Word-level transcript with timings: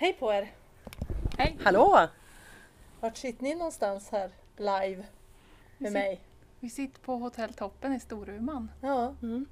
Hej 0.00 0.12
på 0.18 0.32
er! 0.32 0.46
Hej! 1.38 1.56
Hallå! 1.64 2.08
Vart 3.00 3.16
sitter 3.16 3.42
ni 3.42 3.54
någonstans 3.54 4.10
här 4.10 4.30
live 4.56 5.04
med 5.78 5.90
sit- 5.90 5.92
mig? 5.92 6.20
Vi 6.60 6.70
sitter 6.70 7.00
på 7.00 7.16
Hotell 7.16 7.54
Toppen 7.54 7.92
i 7.92 8.00
Storuman. 8.00 8.70
Ja. 8.80 9.14
Mm. 9.22 9.46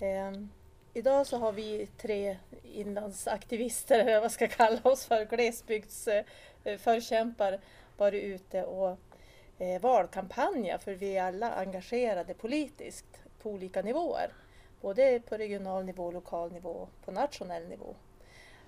ehm, 0.00 0.50
idag 0.94 1.26
så 1.26 1.38
har 1.38 1.52
vi 1.52 1.86
tre 1.86 2.36
inlandsaktivister, 2.74 3.98
eller 3.98 4.20
vad 4.20 4.32
ska 4.32 4.44
jag 4.44 4.52
kalla 4.52 4.80
oss 4.82 5.06
för, 5.06 5.24
glesbygdsförkämpar 5.24 7.60
varit 7.96 8.22
ute 8.22 8.64
och 8.64 8.98
eh, 9.58 9.80
valkampanja 9.80 10.78
för 10.78 10.94
vi 10.94 11.16
är 11.16 11.24
alla 11.24 11.52
engagerade 11.52 12.34
politiskt 12.34 13.06
på 13.42 13.50
olika 13.50 13.82
nivåer. 13.82 14.32
Både 14.80 15.20
på 15.20 15.36
regional 15.36 15.84
nivå, 15.84 16.10
lokal 16.10 16.52
nivå 16.52 16.70
och 16.70 16.90
på 17.04 17.12
nationell 17.12 17.68
nivå. 17.68 17.94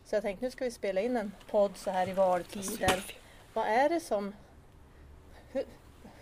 Så 0.04 0.16
jag 0.16 0.22
tänkte 0.22 0.44
nu 0.44 0.50
ska 0.50 0.64
vi 0.64 0.70
spela 0.70 1.00
in 1.00 1.16
en 1.16 1.32
podd 1.50 1.76
så 1.76 1.90
här 1.90 2.08
i 2.08 2.12
valtider. 2.12 3.04
Vad 3.54 3.66
är 3.66 3.88
det 3.88 4.00
som 4.00 4.34
hur, 5.52 5.64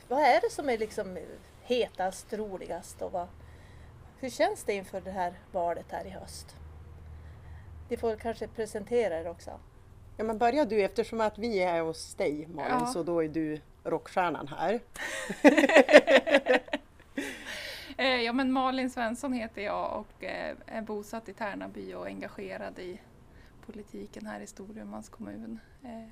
vad 0.08 0.20
är 0.20 0.40
det 0.40 0.50
som 0.50 0.68
är 0.68 0.78
liksom 0.78 1.18
hetast, 1.62 2.32
roligast 2.32 3.02
och 3.02 3.12
vad, 3.12 3.28
hur 4.18 4.30
känns 4.30 4.64
det 4.64 4.72
inför 4.72 5.00
det 5.00 5.10
här 5.10 5.34
valet 5.52 5.86
här 5.90 6.04
i 6.04 6.10
höst? 6.10 6.56
Ni 7.88 7.96
får 7.96 8.16
kanske 8.16 8.48
presentera 8.48 9.20
er 9.20 9.28
också. 9.28 9.50
Ja, 10.16 10.24
men 10.24 10.38
börja 10.38 10.64
du 10.64 10.82
eftersom 10.82 11.20
att 11.20 11.38
vi 11.38 11.62
är 11.62 11.80
hos 11.80 12.14
dig 12.14 12.46
Malin 12.54 12.76
Ja. 12.80 12.86
så 12.86 13.02
då 13.02 13.24
är 13.24 13.28
du 13.28 13.60
rockstjärnan 13.84 14.48
här. 14.48 14.80
Eh, 18.00 18.22
ja 18.22 18.32
men 18.32 18.52
Malin 18.52 18.90
Svensson 18.90 19.32
heter 19.32 19.62
jag 19.62 19.98
och 20.00 20.24
eh, 20.24 20.56
är 20.66 20.82
bosatt 20.82 21.28
i 21.28 21.32
Tärnaby 21.32 21.94
och 21.94 22.06
engagerad 22.06 22.78
i 22.78 23.00
politiken 23.72 24.26
här 24.26 24.40
i 24.40 24.46
Storumans 24.46 25.08
kommun. 25.08 25.60
Eh, 25.84 26.08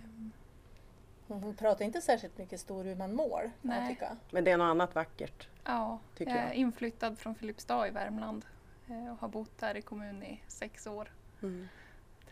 Hon 1.26 1.54
pratar 1.54 1.84
inte 1.84 2.00
särskilt 2.00 2.38
mycket 2.38 2.60
Storuman-mål 2.60 3.40
kan 3.40 3.70
jag 3.70 3.80
Nej. 3.80 3.88
tycka. 3.94 4.16
Men 4.30 4.44
det 4.44 4.50
är 4.50 4.56
något 4.56 4.64
annat 4.70 4.94
vackert. 4.94 5.48
ja, 5.64 5.98
Tycker 6.16 6.32
jag 6.32 6.40
är 6.42 6.46
jag. 6.46 6.54
inflyttad 6.54 7.18
från 7.18 7.34
Filipstad 7.34 7.88
i 7.88 7.90
Värmland 7.90 8.44
eh, 8.88 9.12
och 9.12 9.18
har 9.18 9.28
bott 9.28 9.58
där 9.58 9.74
i 9.76 9.82
kommunen 9.82 10.22
i 10.22 10.42
sex 10.48 10.86
år. 10.86 11.12
Mm. 11.42 11.68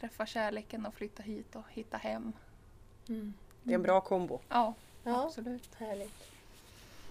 Träffa 0.00 0.26
kärleken 0.26 0.86
och 0.86 0.94
flytta 0.94 1.22
hit 1.22 1.56
och 1.56 1.64
hitta 1.70 1.96
hem. 1.96 2.32
Mm. 3.08 3.34
Det 3.62 3.70
är 3.70 3.74
en 3.74 3.82
bra 3.82 4.00
kombo. 4.00 4.40
Ja, 4.48 4.74
Ja, 5.04 5.24
absolut. 5.24 5.74
härligt. 5.74 6.14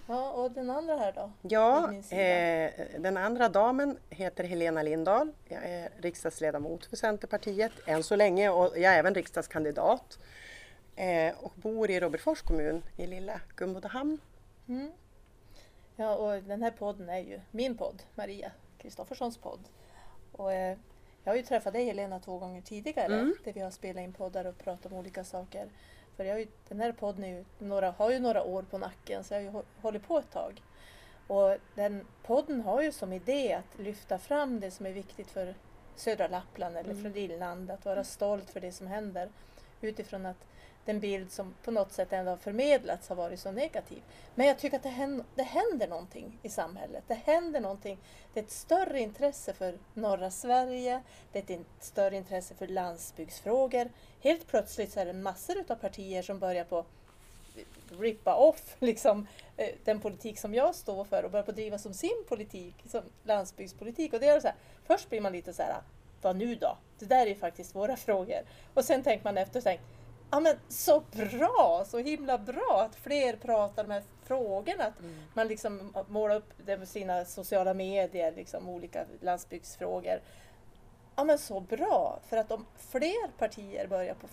Ja, 0.08 0.30
och 0.30 0.50
den 0.50 0.70
andra 0.70 0.96
här 0.96 1.12
då? 1.12 1.32
Ja, 1.42 1.92
eh, 2.16 2.72
den 2.98 3.16
andra 3.16 3.48
damen 3.48 3.98
heter 4.10 4.44
Helena 4.44 4.82
Lindahl. 4.82 5.32
Jag 5.48 5.64
är 5.64 5.90
riksdagsledamot 6.00 6.86
för 6.86 6.96
Centerpartiet 6.96 7.72
än 7.86 8.02
så 8.02 8.16
länge 8.16 8.48
och 8.50 8.78
jag 8.78 8.94
är 8.94 8.98
även 8.98 9.14
riksdagskandidat. 9.14 10.18
Eh, 10.96 11.34
och 11.40 11.52
bor 11.56 11.90
i 11.90 12.00
Robertsfors 12.00 12.42
kommun 12.42 12.82
i 12.96 13.06
lilla 13.06 13.40
Gumbodahamn. 13.56 14.18
Mm. 14.68 14.92
Ja, 15.96 16.16
och 16.16 16.42
den 16.42 16.62
här 16.62 16.70
podden 16.70 17.08
är 17.08 17.18
ju 17.18 17.40
min 17.50 17.76
podd, 17.76 18.02
Maria 18.14 18.50
Kristofferssons 18.78 19.38
podd. 19.38 19.60
Och, 20.32 20.52
eh, 20.52 20.78
jag 21.24 21.32
har 21.32 21.36
ju 21.36 21.42
träffat 21.42 21.72
dig 21.72 21.84
Helena 21.84 22.20
två 22.20 22.38
gånger 22.38 22.62
tidigare 22.62 23.14
Mm. 23.14 23.34
där 23.44 23.52
vi 23.52 23.60
har 23.60 23.70
spelat 23.70 24.02
in 24.02 24.12
poddar 24.12 24.44
och 24.44 24.58
pratat 24.58 24.92
om 24.92 24.98
olika 24.98 25.24
saker. 25.24 25.68
För 26.16 26.24
jag 26.24 26.34
har 26.34 26.38
ju, 26.38 26.46
den 26.68 26.80
här 26.80 26.92
podden 26.92 27.24
ju 27.28 27.44
några, 27.58 27.90
har 27.90 28.10
ju 28.10 28.18
några 28.18 28.42
år 28.42 28.62
på 28.62 28.78
nacken 28.78 29.24
så 29.24 29.34
jag 29.34 29.38
har 29.38 29.44
ju 29.44 29.50
hå- 29.50 29.64
hållit 29.82 30.06
på 30.08 30.18
ett 30.18 30.30
tag. 30.30 30.62
Och 31.26 31.56
den 31.74 32.06
podden 32.22 32.60
har 32.60 32.82
ju 32.82 32.92
som 32.92 33.12
idé 33.12 33.52
att 33.52 33.78
lyfta 33.78 34.18
fram 34.18 34.60
det 34.60 34.70
som 34.70 34.86
är 34.86 34.92
viktigt 34.92 35.30
för 35.30 35.54
södra 35.96 36.28
Lappland 36.28 36.76
eller 36.76 36.90
Mm. 36.90 37.02
för 37.12 37.18
inland, 37.20 37.70
att 37.70 37.84
vara 37.84 38.04
stolt 38.04 38.50
för 38.50 38.60
det 38.60 38.72
som 38.72 38.86
händer 38.86 39.28
utifrån 39.80 40.26
att 40.26 40.46
den 40.86 41.00
bild 41.00 41.32
som 41.32 41.54
på 41.64 41.70
något 41.70 41.92
sätt 41.92 42.12
ändå 42.12 42.30
har 42.30 42.36
förmedlats 42.36 43.08
har 43.08 43.16
varit 43.16 43.40
så 43.40 43.52
negativ. 43.52 44.02
Men 44.34 44.46
jag 44.46 44.58
tycker 44.58 44.76
att 44.76 44.82
det 44.82 44.88
händer, 44.88 45.26
det 45.34 45.42
händer 45.42 45.88
någonting 45.88 46.38
i 46.42 46.48
samhället. 46.48 47.04
Det 47.06 47.14
händer 47.14 47.60
någonting. 47.60 47.98
Det 48.34 48.40
är 48.40 48.44
ett 48.44 48.50
större 48.50 49.00
intresse 49.00 49.52
för 49.52 49.78
norra 49.94 50.30
Sverige. 50.30 51.02
Det 51.32 51.50
är 51.50 51.54
ett 51.54 51.66
större 51.80 52.16
intresse 52.16 52.54
för 52.54 52.66
landsbygdsfrågor. 52.66 53.90
Helt 54.20 54.46
plötsligt 54.46 54.92
så 54.92 55.00
är 55.00 55.06
det 55.06 55.12
massor 55.12 55.64
av 55.68 55.74
partier 55.74 56.22
som 56.22 56.38
börjar 56.38 56.64
på 56.64 56.84
rippa 57.98 58.34
off 58.34 58.76
liksom, 58.78 59.26
eh, 59.56 59.74
den 59.84 60.00
politik 60.00 60.38
som 60.38 60.54
jag 60.54 60.74
står 60.74 61.04
för 61.04 61.22
och 61.22 61.30
börjar 61.30 61.44
på 61.44 61.52
driva 61.52 61.78
som 61.78 61.94
sin 61.94 62.24
politik, 62.28 62.74
som 62.86 63.02
landsbygdspolitik. 63.24 64.12
Och 64.12 64.20
det 64.20 64.26
är 64.26 64.40
så 64.40 64.46
här, 64.46 64.56
först 64.86 65.10
blir 65.10 65.20
man 65.20 65.32
lite 65.32 65.52
så 65.52 65.62
här, 65.62 65.70
ah, 65.70 65.82
vad 66.22 66.36
nu 66.36 66.54
då? 66.54 66.78
Det 66.98 67.06
där 67.06 67.22
är 67.22 67.26
ju 67.26 67.34
faktiskt 67.34 67.74
våra 67.74 67.96
frågor. 68.06 68.40
Och 68.74 68.84
sen 68.84 69.02
tänker 69.02 69.24
man 69.24 69.38
efter 69.38 69.60
och 69.60 69.64
tänker, 69.64 69.84
ja 70.30 70.40
men 70.40 70.56
så 70.68 71.02
bra, 71.12 71.84
så 71.86 71.98
himla 71.98 72.38
bra 72.38 72.88
att 72.90 72.96
fler 72.96 73.36
pratar 73.36 73.82
om 73.82 73.88
de 73.88 73.94
här 73.94 74.02
frågorna. 74.24 74.84
Att 74.84 74.94
man 75.34 75.48
liksom 75.48 75.92
målar 76.08 76.36
upp 76.36 76.52
det 76.66 76.78
med 76.78 76.88
sina 76.88 77.24
sociala 77.24 77.74
medier, 77.74 78.32
liksom 78.36 78.68
olika 78.68 79.04
landsbygdsfrågor. 79.20 80.20
Ja 81.16 81.24
men 81.24 81.38
så 81.38 81.60
bra, 81.60 82.20
för 82.28 82.36
att 82.36 82.50
om 82.50 82.66
fler 82.76 83.30
partier 83.38 83.86
börjar 83.86 84.14
på 84.14 84.26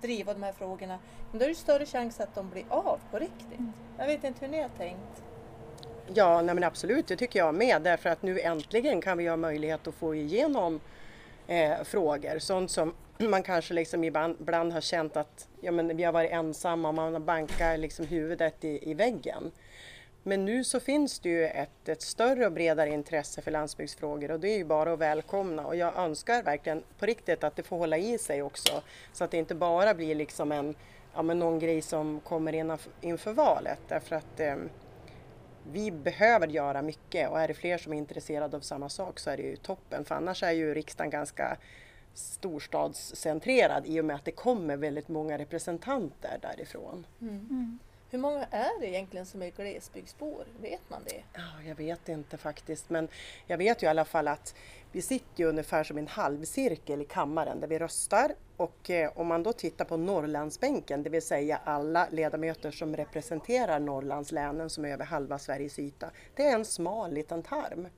driva 0.00 0.32
de 0.32 0.42
här 0.42 0.52
frågorna, 0.52 0.98
då 1.32 1.44
är 1.44 1.48
det 1.48 1.54
större 1.54 1.86
chans 1.86 2.20
att 2.20 2.34
de 2.34 2.50
blir 2.50 2.64
av 2.68 3.00
på 3.10 3.18
riktigt. 3.18 3.60
Jag 3.98 4.06
vet 4.06 4.24
inte 4.24 4.40
hur 4.40 4.52
ni 4.52 4.62
har 4.62 4.68
tänkt. 4.68 5.22
Ja, 6.14 6.42
nej 6.42 6.54
men 6.54 6.64
absolut, 6.64 7.06
det 7.06 7.16
tycker 7.16 7.38
jag 7.38 7.54
med. 7.54 7.82
Därför 7.82 8.10
att 8.10 8.22
nu 8.22 8.40
äntligen 8.40 9.00
kan 9.00 9.18
vi 9.18 9.28
ha 9.28 9.36
möjlighet 9.36 9.86
att 9.86 9.94
få 9.94 10.14
igenom 10.14 10.80
eh, 11.46 11.82
frågor. 11.84 12.38
Sånt 12.38 12.70
som 12.70 12.94
man 13.18 13.42
kanske 13.42 13.74
liksom 13.74 14.04
ibland, 14.04 14.36
ibland 14.40 14.72
har 14.72 14.80
känt 14.80 15.16
att 15.16 15.48
ja, 15.60 15.72
men 15.72 15.96
vi 15.96 16.02
har 16.02 16.12
varit 16.12 16.30
ensamma 16.30 16.88
och 16.88 16.94
man 16.94 17.12
har 17.12 17.20
bankat 17.20 17.78
liksom 17.78 18.06
huvudet 18.06 18.64
i, 18.64 18.90
i 18.90 18.94
väggen. 18.94 19.52
Men 20.22 20.44
nu 20.44 20.64
så 20.64 20.80
finns 20.80 21.18
det 21.20 21.28
ju 21.28 21.46
ett, 21.46 21.88
ett 21.88 22.02
större 22.02 22.46
och 22.46 22.52
bredare 22.52 22.90
intresse 22.90 23.42
för 23.42 23.50
landsbygdsfrågor 23.50 24.30
och 24.30 24.40
det 24.40 24.48
är 24.48 24.56
ju 24.56 24.64
bara 24.64 24.92
att 24.92 24.98
välkomna. 24.98 25.66
Och 25.66 25.76
jag 25.76 25.96
önskar 25.96 26.42
verkligen 26.42 26.82
på 26.98 27.06
riktigt 27.06 27.44
att 27.44 27.56
det 27.56 27.62
får 27.62 27.78
hålla 27.78 27.98
i 27.98 28.18
sig 28.18 28.42
också 28.42 28.82
så 29.12 29.24
att 29.24 29.30
det 29.30 29.36
inte 29.36 29.54
bara 29.54 29.94
blir 29.94 30.14
liksom 30.14 30.52
en, 30.52 30.74
ja, 31.14 31.22
men 31.22 31.38
någon 31.38 31.58
grej 31.58 31.82
som 31.82 32.20
kommer 32.20 32.52
innanf- 32.52 32.88
inför 33.00 33.32
valet. 33.32 33.78
Därför 33.88 34.16
att 34.16 34.40
eh, 34.40 34.56
vi 35.72 35.90
behöver 35.90 36.46
göra 36.48 36.82
mycket 36.82 37.30
och 37.30 37.40
är 37.40 37.48
det 37.48 37.54
fler 37.54 37.78
som 37.78 37.92
är 37.92 37.96
intresserade 37.96 38.56
av 38.56 38.60
samma 38.60 38.88
sak 38.88 39.18
så 39.18 39.30
är 39.30 39.36
det 39.36 39.42
ju 39.42 39.56
toppen. 39.56 40.04
För 40.04 40.14
annars 40.14 40.42
är 40.42 40.52
ju 40.52 40.74
riksdagen 40.74 41.10
ganska 41.10 41.56
storstadscentrerad 42.18 43.86
i 43.86 44.00
och 44.00 44.04
med 44.04 44.16
att 44.16 44.24
det 44.24 44.32
kommer 44.32 44.76
väldigt 44.76 45.08
många 45.08 45.38
representanter 45.38 46.38
därifrån. 46.42 47.06
Mm. 47.20 47.78
Hur 48.10 48.18
många 48.18 48.44
är 48.50 48.80
det 48.80 48.86
egentligen 48.88 49.26
som 49.26 49.42
är 49.42 49.50
glesbygdsbor? 49.50 50.44
Vet 50.60 50.80
man 50.88 51.00
det? 51.04 51.22
Ja, 51.32 51.62
jag 51.68 51.74
vet 51.74 52.08
inte 52.08 52.36
faktiskt, 52.36 52.90
men 52.90 53.08
jag 53.46 53.58
vet 53.58 53.82
ju 53.82 53.86
i 53.86 53.90
alla 53.90 54.04
fall 54.04 54.28
att 54.28 54.54
vi 54.92 55.02
sitter 55.02 55.42
ju 55.42 55.48
ungefär 55.48 55.84
som 55.84 55.98
en 55.98 56.06
halvcirkel 56.06 57.02
i 57.02 57.04
kammaren 57.04 57.60
där 57.60 57.68
vi 57.68 57.78
röstar 57.78 58.34
och 58.56 58.90
eh, 58.90 59.12
om 59.14 59.26
man 59.26 59.42
då 59.42 59.52
tittar 59.52 59.84
på 59.84 59.96
Norrlandsbänken, 59.96 61.02
det 61.02 61.10
vill 61.10 61.22
säga 61.22 61.60
alla 61.64 62.08
ledamöter 62.10 62.70
som 62.70 62.96
representerar 62.96 63.80
Norrlandslänen 63.80 64.70
som 64.70 64.84
är 64.84 64.88
över 64.88 65.04
halva 65.04 65.38
Sveriges 65.38 65.78
yta, 65.78 66.10
det 66.34 66.46
är 66.46 66.54
en 66.54 66.64
smal 66.64 67.12
liten 67.12 67.42
tarm. 67.42 67.88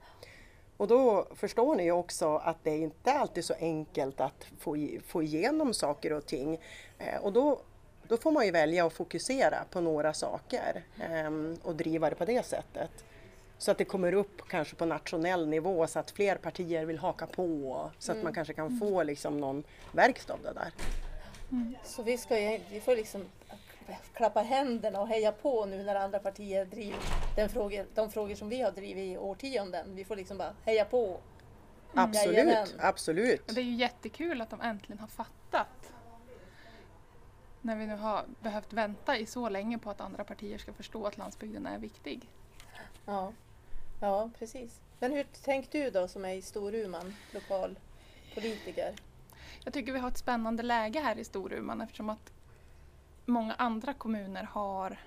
Och 0.78 0.88
då 0.88 1.26
förstår 1.34 1.74
ni 1.76 1.82
ju 1.84 1.92
också 1.92 2.36
att 2.36 2.56
det 2.64 2.70
är 2.70 2.78
inte 2.78 3.12
alltid 3.12 3.44
så 3.44 3.54
enkelt 3.60 4.20
att 4.20 4.46
få, 4.58 4.76
i- 4.76 5.00
få 5.06 5.22
igenom 5.22 5.74
saker 5.74 6.12
och 6.12 6.26
ting. 6.26 6.60
Eh, 6.98 7.16
och 7.22 7.32
då, 7.32 7.60
då 8.08 8.16
får 8.16 8.32
man 8.32 8.44
ju 8.46 8.50
välja 8.52 8.86
att 8.86 8.92
fokusera 8.92 9.64
på 9.70 9.80
några 9.80 10.14
saker 10.14 10.84
ehm, 11.00 11.56
och 11.62 11.74
driva 11.74 12.10
det 12.10 12.16
på 12.16 12.24
det 12.24 12.46
sättet. 12.46 12.90
Så 13.58 13.70
att 13.70 13.78
det 13.78 13.84
kommer 13.84 14.12
upp 14.14 14.42
kanske 14.48 14.74
på 14.76 14.84
nationell 14.86 15.48
nivå 15.48 15.86
så 15.86 15.98
att 15.98 16.10
fler 16.10 16.36
partier 16.36 16.84
vill 16.84 16.98
haka 16.98 17.26
på 17.26 17.90
så 17.98 18.12
att 18.12 18.22
man 18.22 18.32
kanske 18.34 18.54
kan 18.54 18.78
få 18.78 19.02
liksom 19.02 19.40
någon 19.40 19.64
verkstad 19.92 20.34
av 20.34 20.42
det 20.42 20.52
där. 20.52 20.72
Så 21.84 22.02
vi, 22.02 22.18
ska, 22.18 22.34
vi 22.70 22.80
får 22.84 22.96
liksom 22.96 23.24
klappa 24.14 24.42
händerna 24.42 25.00
och 25.00 25.08
heja 25.08 25.32
på 25.32 25.66
nu 25.66 25.82
när 25.82 25.94
andra 25.94 26.18
partier 26.18 26.64
driver 26.64 26.98
den 27.36 27.48
frågor, 27.48 27.86
de 27.94 28.10
frågor 28.10 28.34
som 28.34 28.48
vi 28.48 28.60
har 28.60 28.70
drivit 28.70 29.14
i 29.14 29.18
årtionden. 29.18 29.94
Vi 29.94 30.04
får 30.04 30.16
liksom 30.16 30.38
bara 30.38 30.54
heja 30.64 30.84
på. 30.84 31.20
Absolut, 31.94 32.36
Jajamän. 32.36 32.68
absolut. 32.78 33.48
Och 33.48 33.54
det 33.54 33.60
är 33.60 33.64
ju 33.64 33.74
jättekul 33.74 34.40
att 34.40 34.50
de 34.50 34.60
äntligen 34.60 34.98
har 34.98 35.08
fattat. 35.08 35.92
När 37.60 37.76
vi 37.76 37.86
nu 37.86 37.96
har 37.96 38.24
behövt 38.40 38.72
vänta 38.72 39.18
i 39.18 39.26
så 39.26 39.48
länge 39.48 39.78
på 39.78 39.90
att 39.90 40.00
andra 40.00 40.24
partier 40.24 40.58
ska 40.58 40.72
förstå 40.72 41.06
att 41.06 41.18
landsbygden 41.18 41.66
är 41.66 41.78
viktig. 41.78 42.28
Ja, 43.06 43.32
ja 44.00 44.30
precis. 44.38 44.80
Men 44.98 45.12
hur 45.12 45.24
tänkte 45.24 45.78
du 45.78 45.90
då 45.90 46.08
som 46.08 46.24
är 46.24 46.34
i 46.34 46.42
Storuman, 46.42 47.14
lokal 47.34 47.78
politiker? 48.34 48.94
Jag 49.64 49.74
tycker 49.74 49.92
vi 49.92 49.98
har 49.98 50.08
ett 50.08 50.18
spännande 50.18 50.62
läge 50.62 51.00
här 51.00 51.18
i 51.18 51.24
Storuman 51.24 51.80
eftersom 51.80 52.10
att 52.10 52.32
många 53.28 53.54
andra 53.54 53.94
kommuner 53.94 54.44
har 54.44 54.98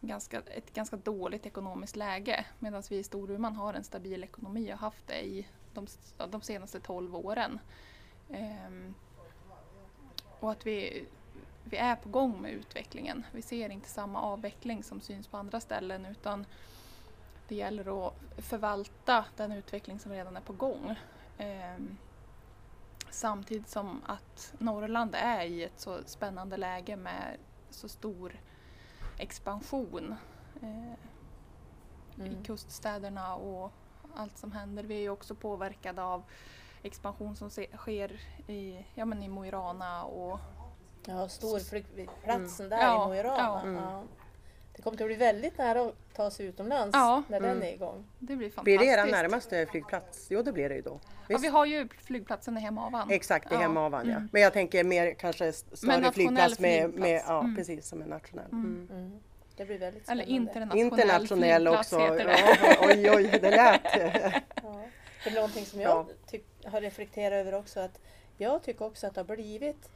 ganska, 0.00 0.40
ett 0.40 0.74
ganska 0.74 0.96
dåligt 0.96 1.46
ekonomiskt 1.46 1.96
läge 1.96 2.46
medan 2.58 2.82
vi 2.90 2.98
i 2.98 3.02
Storuman 3.02 3.56
har 3.56 3.74
en 3.74 3.84
stabil 3.84 4.24
ekonomi 4.24 4.66
och 4.66 4.78
har 4.78 4.86
haft 4.86 5.06
det 5.06 5.26
i 5.26 5.46
de, 5.74 5.86
de 6.30 6.40
senaste 6.40 6.80
12 6.80 7.16
åren. 7.16 7.58
Ehm, 8.30 8.94
och 10.40 10.50
att 10.50 10.66
vi, 10.66 11.06
vi 11.64 11.76
är 11.76 11.96
på 11.96 12.08
gång 12.08 12.42
med 12.42 12.52
utvecklingen. 12.52 13.26
Vi 13.32 13.42
ser 13.42 13.70
inte 13.70 13.88
samma 13.88 14.22
avveckling 14.22 14.82
som 14.82 15.00
syns 15.00 15.26
på 15.26 15.36
andra 15.36 15.60
ställen 15.60 16.06
utan 16.06 16.46
det 17.48 17.54
gäller 17.54 18.06
att 18.06 18.14
förvalta 18.38 19.24
den 19.36 19.52
utveckling 19.52 19.98
som 19.98 20.12
redan 20.12 20.36
är 20.36 20.40
på 20.40 20.52
gång. 20.52 20.94
Ehm, 21.38 21.96
samtidigt 23.10 23.68
som 23.68 24.02
att 24.06 24.54
Norrland 24.58 25.14
är 25.14 25.44
i 25.44 25.64
ett 25.64 25.80
så 25.80 25.98
spännande 26.06 26.56
läge 26.56 26.96
med 26.96 27.36
så 27.70 27.88
stor 27.88 28.40
expansion 29.18 30.14
eh, 30.62 30.94
Mm. 32.18 32.32
i 32.32 32.44
kuststäderna 32.44 33.34
och 33.36 33.72
allt 34.16 34.38
som 34.38 34.52
händer. 34.52 34.82
Vi 34.84 34.94
är 34.94 35.00
ju 35.00 35.10
också 35.10 35.34
påverkade 35.34 36.02
av 36.02 36.22
expansion 36.82 37.36
som 37.36 37.50
se, 37.50 37.66
sker 37.76 38.20
i, 38.46 38.86
ja, 38.94 39.04
men 39.04 39.22
i 39.22 39.28
Mo 39.28 39.44
i 39.44 39.50
Rana 39.50 40.04
och 40.04 40.38
Ja, 41.04 41.28
storflygplatsen 41.28 42.68
där 42.68 42.78
Ja, 42.82 43.04
i 43.04 43.08
Mo 43.08 43.14
i 43.14 43.22
Rana. 43.22 43.36
ja. 43.38 43.60
Mm. 43.60 44.08
Ja. 44.84 44.90
Det 44.90 44.96
kommer 44.96 45.02
att 45.02 45.18
bli 45.18 45.26
väldigt 45.26 45.58
nära 45.58 45.80
att 45.82 45.94
ta 46.16 46.30
sig 46.30 46.46
utomlands 46.46 46.90
Ja. 46.96 47.22
när 47.28 47.40
den 47.40 47.50
Mm. 47.50 47.62
är 47.68 47.72
igång. 47.72 48.04
det 48.18 48.36
blir 48.36 48.50
fantastiskt. 48.50 48.64
Blir 48.64 48.78
det 48.78 48.84
er 49.02 49.10
närmaste 49.12 49.66
flygplats? 49.66 50.26
Jo, 50.30 50.42
det 50.42 50.52
blir 50.52 50.68
det 50.68 50.74
ju 50.74 50.82
då. 50.82 51.00
Ja, 51.28 51.38
vi 51.38 51.48
har 51.48 51.66
ju 51.66 51.88
flygplatsen 52.04 52.56
i 52.56 52.60
Hemavan. 52.60 53.10
Exakt, 53.10 53.50
i 53.52 53.54
Ja. 53.54 53.60
Hemavan 53.60 54.08
ja. 54.08 54.16
Mm. 54.16 54.28
Men 54.32 54.42
jag 54.42 54.52
tänker 54.52 54.84
mer 54.84 55.14
kanske 55.14 55.52
större 55.52 55.86
nationell 56.00 56.12
flygplats 56.12 56.58
med, 56.60 56.82
med 56.82 56.92
flygplats. 56.92 57.24
ja 57.28 57.40
Mm. 57.40 57.56
precis 57.56 57.86
som 57.88 58.02
en 58.02 58.08
nationell. 58.08 58.50
Mm. 58.52 58.88
Mm. 58.92 59.20
Det 59.56 59.64
blir 59.66 59.78
väldigt 59.78 60.08
Eller 60.10 60.24
spännande. 60.24 60.32
internationell, 60.44 60.78
Internationell 60.78 61.62
flygplats 61.62 61.92
också. 61.92 62.12
heter 62.12 62.24
det. 62.24 62.38
Ja, 62.62 62.76
oj, 62.80 63.10
oj, 63.10 63.38
det 63.42 63.50
lät. 63.50 63.80
Ja. 64.62 64.80
Det 65.24 65.30
är 65.30 65.34
någonting 65.34 65.66
som 65.66 65.80
Ja. 65.80 65.88
jag 65.88 66.06
tyck, 66.30 66.44
har 66.64 66.80
reflekterat 66.80 67.32
över 67.32 67.54
också 67.54 67.80
att 67.80 68.00
jag 68.36 68.62
tycker 68.62 68.84
också 68.84 69.06
att 69.06 69.14
det 69.14 69.20
har 69.20 69.36
blivit 69.36 69.88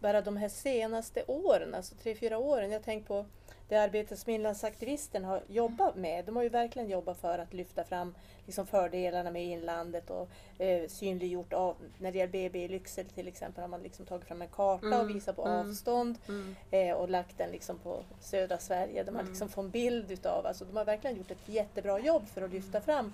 bara 0.00 0.20
de 0.20 0.36
här 0.36 0.48
senaste 0.48 1.24
åren, 1.26 1.74
alltså 1.74 1.94
tre, 1.94 2.14
fyra 2.14 2.38
åren. 2.38 2.70
Jag 2.70 2.82
tänker 2.84 3.06
på 3.06 3.24
det 3.68 3.76
arbete 3.76 4.16
som 4.16 4.32
inlandsaktivisten 4.32 5.24
har 5.24 5.42
jobbat 5.48 5.96
med. 5.96 6.24
De 6.24 6.36
har 6.36 6.42
ju 6.42 6.48
verkligen 6.48 6.88
jobbat 6.90 7.18
för 7.20 7.38
att 7.38 7.54
lyfta 7.54 7.84
fram 7.84 8.14
liksom 8.46 8.66
fördelarna 8.66 9.30
med 9.30 9.44
inlandet 9.44 10.10
och 10.10 10.28
eh, 10.58 10.88
synliggjort 10.88 11.52
av, 11.52 11.76
när 11.98 12.12
det 12.12 12.18
gäller 12.18 12.32
BB 12.32 12.64
i 12.64 12.68
Lycksele 12.68 13.08
till 13.08 13.28
exempel 13.28 13.60
har 13.62 13.68
man 13.68 13.82
liksom 13.82 14.06
tagit 14.06 14.24
fram 14.24 14.42
en 14.42 14.48
karta 14.48 14.86
och 14.86 14.92
Mm, 14.92 15.12
visat 15.14 15.36
på 15.36 15.46
mm. 15.46 15.68
avstånd 15.70 16.18
Mm. 16.28 16.56
eh, 16.70 16.92
och 16.94 17.08
lagt 17.08 17.38
den 17.38 17.50
liksom 17.50 17.78
på 17.78 18.02
södra 18.20 18.58
Sverige 18.58 19.02
där 19.02 19.12
man 19.12 19.20
Mm. 19.20 19.32
liksom 19.32 19.48
får 19.48 19.62
en 19.62 19.70
bild 19.70 20.10
utav, 20.10 20.46
alltså 20.46 20.64
de 20.64 20.76
har 20.76 20.84
verkligen 20.84 21.16
gjort 21.16 21.30
ett 21.30 21.48
jättebra 21.48 21.98
jobb 22.00 22.26
för 22.28 22.42
att 22.42 22.50
lyfta 22.52 22.80
fram 22.80 23.12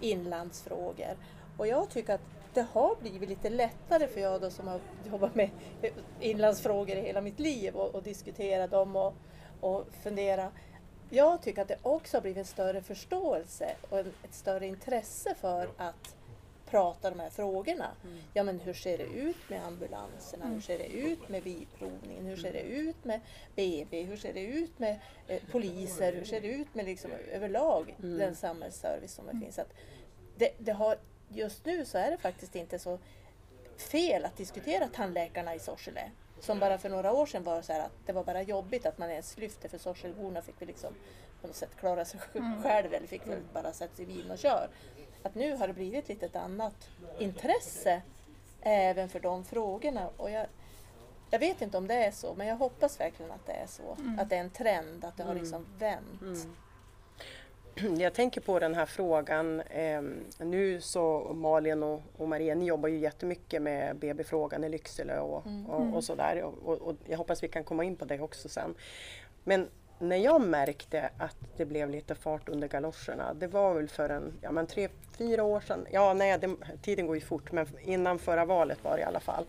inlandsfrågor. 0.00 1.16
Och 1.56 1.66
jag 1.66 1.90
tycker 1.90 2.14
att 2.14 2.20
det 2.54 2.66
har 2.72 2.96
blivit 3.00 3.28
lite 3.28 3.50
lättare 3.50 4.06
för 4.06 4.20
jag 4.20 4.40
då 4.40 4.50
som 4.50 4.68
har 4.68 4.80
jobbat 5.10 5.34
med 5.34 5.50
inlandsfrågor 6.20 6.96
i 6.96 7.00
hela 7.00 7.20
mitt 7.20 7.40
liv 7.40 7.74
och, 7.76 7.94
och 7.94 8.02
diskuterat 8.02 8.70
dem 8.70 8.96
och, 8.96 9.14
och 9.60 9.86
fundera. 10.02 10.52
Jag 11.10 11.42
tycker 11.42 11.62
att 11.62 11.68
det 11.68 11.78
också 11.82 12.16
har 12.16 12.22
blivit 12.22 12.38
en 12.38 12.44
större 12.44 12.82
förståelse 12.82 13.76
och 13.90 13.98
en, 13.98 14.06
ett 14.06 14.34
större 14.34 14.66
intresse 14.66 15.34
för 15.34 15.68
att 15.76 16.16
prata 16.70 17.10
de 17.10 17.20
här 17.20 17.30
frågorna. 17.30 17.90
Ja 18.34 18.42
men 18.42 18.60
hur 18.60 18.74
ser 18.74 18.98
det 18.98 19.04
ut 19.04 19.50
med 19.50 19.66
ambulanserna? 19.66 20.46
Hur 20.46 20.60
ser 20.60 20.78
det 20.78 20.86
ut 20.86 21.28
med 21.28 21.42
bilprovningen? 21.42 22.26
Hur 22.26 22.36
ser 22.36 22.52
det 22.52 22.60
ut 22.60 23.04
med 23.04 23.20
BB? 23.56 24.02
Hur 24.02 24.16
ser 24.16 24.32
det 24.32 24.42
ut 24.42 24.78
med 24.78 25.00
eh, 25.26 25.42
poliser? 25.50 26.12
Hur 26.12 26.24
ser 26.24 26.40
det 26.40 26.48
ut 26.48 26.74
med 26.74 26.84
liksom 26.84 27.10
överlag 27.32 27.94
den 27.98 28.34
samhällsservice 28.34 29.14
som 29.14 29.26
det 29.26 29.40
finns? 29.44 29.58
Att 29.58 29.72
det, 30.36 30.50
det 30.58 30.72
har, 30.72 30.96
just 31.32 31.64
nu 31.64 31.84
så 31.84 31.98
är 31.98 32.10
det 32.10 32.18
faktiskt 32.18 32.56
inte 32.56 32.78
så 32.78 32.98
fel 33.76 34.24
att 34.24 34.36
diskutera 34.36 34.88
tandläkarna 34.88 35.54
i 35.54 35.58
Sorsele. 35.58 36.10
Som 36.40 36.58
bara 36.58 36.78
för 36.78 36.88
några 36.88 37.12
år 37.12 37.26
sedan 37.26 37.44
var 37.44 37.62
så 37.62 37.72
här 37.72 37.80
att 37.80 37.92
det 38.06 38.12
var 38.12 38.24
bara 38.24 38.42
jobbigt 38.42 38.86
att 38.86 38.98
man 38.98 39.10
ens 39.10 39.38
lyfte 39.38 39.68
för 39.68 39.78
Sorselborna 39.78 40.42
fick 40.42 40.54
vi 40.58 40.66
liksom 40.66 40.94
på 41.40 41.46
något 41.46 41.56
sätt 41.56 41.76
klara 41.76 42.04
sig 42.04 42.20
själv 42.62 42.94
eller 42.94 43.06
fick 43.06 43.26
väl 43.26 43.38
bara 43.54 43.72
sätta 43.72 43.96
sig 43.96 44.04
i 44.04 44.08
bilen 44.08 44.30
och 44.30 44.38
kör. 44.38 44.68
Att 45.22 45.34
nu 45.34 45.56
har 45.56 45.66
det 45.68 45.72
blivit 45.74 46.08
lite 46.08 46.26
ett 46.26 46.36
annat 46.36 46.88
intresse 47.18 48.02
även 48.60 49.08
för 49.08 49.20
de 49.20 49.44
frågorna. 49.44 50.08
Och 50.16 50.30
jag, 50.30 50.46
jag 51.30 51.38
vet 51.38 51.62
inte 51.62 51.78
om 51.78 51.86
det 51.86 51.94
är 51.94 52.10
så, 52.10 52.34
men 52.34 52.46
jag 52.46 52.56
hoppas 52.56 53.00
verkligen 53.00 53.32
att 53.32 53.46
det 53.46 53.52
är 53.52 53.66
så. 53.66 53.96
Att 54.18 54.28
det 54.28 54.36
är 54.36 54.40
en 54.40 54.50
trend, 54.50 55.04
att 55.04 55.16
det 55.16 55.22
har 55.22 55.34
liksom 55.34 55.66
vänt. 55.78 56.22
Jag 57.98 58.14
tänker 58.14 58.40
på 58.40 58.58
den 58.58 58.74
här 58.74 58.86
frågan. 58.86 59.60
Eh, 59.60 60.02
nu 60.38 60.80
så 60.80 61.32
Malin 61.34 61.82
och, 61.82 62.02
och 62.16 62.28
Maria, 62.28 62.54
ni 62.54 62.64
jobbar 62.64 62.88
ju 62.88 62.98
jättemycket 62.98 63.62
med 63.62 63.96
BB-frågan 63.96 64.64
i 64.64 64.68
Lycksele 64.68 65.18
och, 65.18 65.46
och, 65.68 65.94
och 65.94 66.04
sådär. 66.04 66.42
Och, 66.42 66.54
och, 66.64 66.88
och 66.88 66.96
jag 67.06 67.18
hoppas 67.18 67.42
vi 67.42 67.48
kan 67.48 67.64
komma 67.64 67.84
in 67.84 67.96
på 67.96 68.04
det 68.04 68.20
också 68.20 68.48
sen. 68.48 68.74
Men 69.44 69.68
när 69.98 70.16
jag 70.16 70.40
märkte 70.40 71.10
att 71.18 71.36
det 71.56 71.64
blev 71.64 71.90
lite 71.90 72.14
fart 72.14 72.48
under 72.48 72.68
galoscherna, 72.68 73.34
det 73.34 73.46
var 73.46 73.74
väl 73.74 73.88
för 73.88 74.08
en, 74.08 74.32
ja 74.40 74.50
men 74.52 74.66
tre, 74.66 74.88
fyra 75.18 75.44
år 75.44 75.60
sedan. 75.60 75.86
Ja, 75.90 76.14
nej, 76.14 76.38
det, 76.38 76.56
tiden 76.82 77.06
går 77.06 77.16
ju 77.16 77.20
fort, 77.22 77.52
men 77.52 77.66
innan 77.82 78.18
förra 78.18 78.44
valet 78.44 78.84
var 78.84 78.96
det 78.96 79.02
i 79.02 79.04
alla 79.04 79.20
fall. 79.20 79.44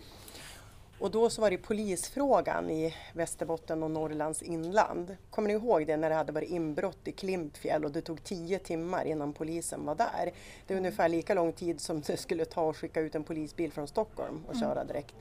Och 1.01 1.11
då 1.11 1.29
så 1.29 1.41
var 1.41 1.49
det 1.49 1.57
polisfrågan 1.57 2.69
i 2.69 2.95
Västerbotten 3.13 3.83
och 3.83 3.91
Norrlands 3.91 4.41
inland. 4.41 5.17
Kommer 5.29 5.47
ni 5.47 5.53
ihåg 5.53 5.87
det 5.87 5.97
när 5.97 6.09
det 6.09 6.15
hade 6.15 6.31
varit 6.31 6.49
inbrott 6.49 7.07
i 7.07 7.11
Klimpfjäll 7.11 7.85
och 7.85 7.91
det 7.91 8.01
tog 8.01 8.23
tio 8.23 8.59
timmar 8.59 9.05
innan 9.05 9.33
polisen 9.33 9.85
var 9.85 9.95
där? 9.95 10.31
Det 10.67 10.73
är 10.73 10.77
ungefär 10.77 11.09
lika 11.09 11.33
lång 11.33 11.53
tid 11.53 11.81
som 11.81 12.01
det 12.01 12.17
skulle 12.17 12.45
ta 12.45 12.69
att 12.69 12.77
skicka 12.77 12.99
ut 12.99 13.15
en 13.15 13.23
polisbil 13.23 13.71
från 13.71 13.87
Stockholm 13.87 14.43
och 14.47 14.55
köra 14.55 14.83
direkt. 14.83 15.15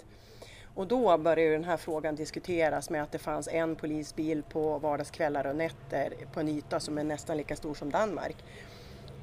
Och 0.74 0.86
då 0.86 1.18
började 1.18 1.52
den 1.52 1.64
här 1.64 1.76
frågan 1.76 2.16
diskuteras 2.16 2.90
med 2.90 3.02
att 3.02 3.12
det 3.12 3.18
fanns 3.18 3.48
en 3.48 3.76
polisbil 3.76 4.42
på 4.42 4.78
vardagskvällar 4.78 5.46
och 5.46 5.56
nätter 5.56 6.14
på 6.32 6.40
en 6.40 6.48
yta 6.48 6.80
som 6.80 6.98
är 6.98 7.04
nästan 7.04 7.36
lika 7.36 7.56
stor 7.56 7.74
som 7.74 7.90
Danmark. 7.90 8.36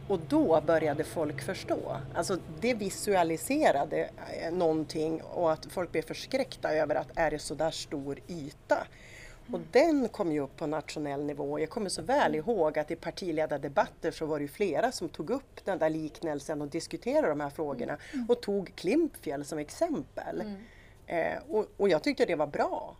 Och 0.07 0.19
då 0.29 0.61
började 0.61 1.03
folk 1.03 1.41
förstå. 1.41 1.97
Alltså 2.13 2.37
det 2.59 2.73
visualiserade 2.73 4.09
eh, 4.41 4.53
någonting 4.53 5.21
och 5.21 5.51
att 5.51 5.65
folk 5.65 5.91
blev 5.91 6.01
förskräckta 6.01 6.73
över 6.73 6.95
att 6.95 7.07
är 7.15 7.31
det 7.31 7.39
så 7.39 7.55
där 7.55 7.71
stor 7.71 8.19
yta? 8.27 8.87
Och 9.51 9.59
den 9.71 10.09
kom 10.09 10.31
ju 10.31 10.39
upp 10.39 10.57
på 10.57 10.67
nationell 10.67 11.25
nivå. 11.25 11.59
Jag 11.59 11.69
kommer 11.69 11.89
så 11.89 12.01
väl 12.01 12.35
ihåg 12.35 12.79
att 12.79 12.91
i 12.91 12.95
partiledardebatter 12.95 14.11
så 14.11 14.25
var 14.25 14.39
det 14.39 14.47
flera 14.47 14.91
som 14.91 15.09
tog 15.09 15.29
upp 15.29 15.65
den 15.65 15.77
där 15.77 15.89
liknelsen 15.89 16.61
och 16.61 16.67
diskuterade 16.67 17.27
de 17.27 17.39
här 17.39 17.49
frågorna 17.49 17.97
och 18.27 18.41
tog 18.41 18.75
Klimpfjäll 18.75 19.45
som 19.45 19.59
exempel. 19.59 20.43
Eh, 21.07 21.37
och, 21.49 21.65
och 21.77 21.89
jag 21.89 22.03
tyckte 22.03 22.25
det 22.25 22.35
var 22.35 22.47
bra. 22.47 22.95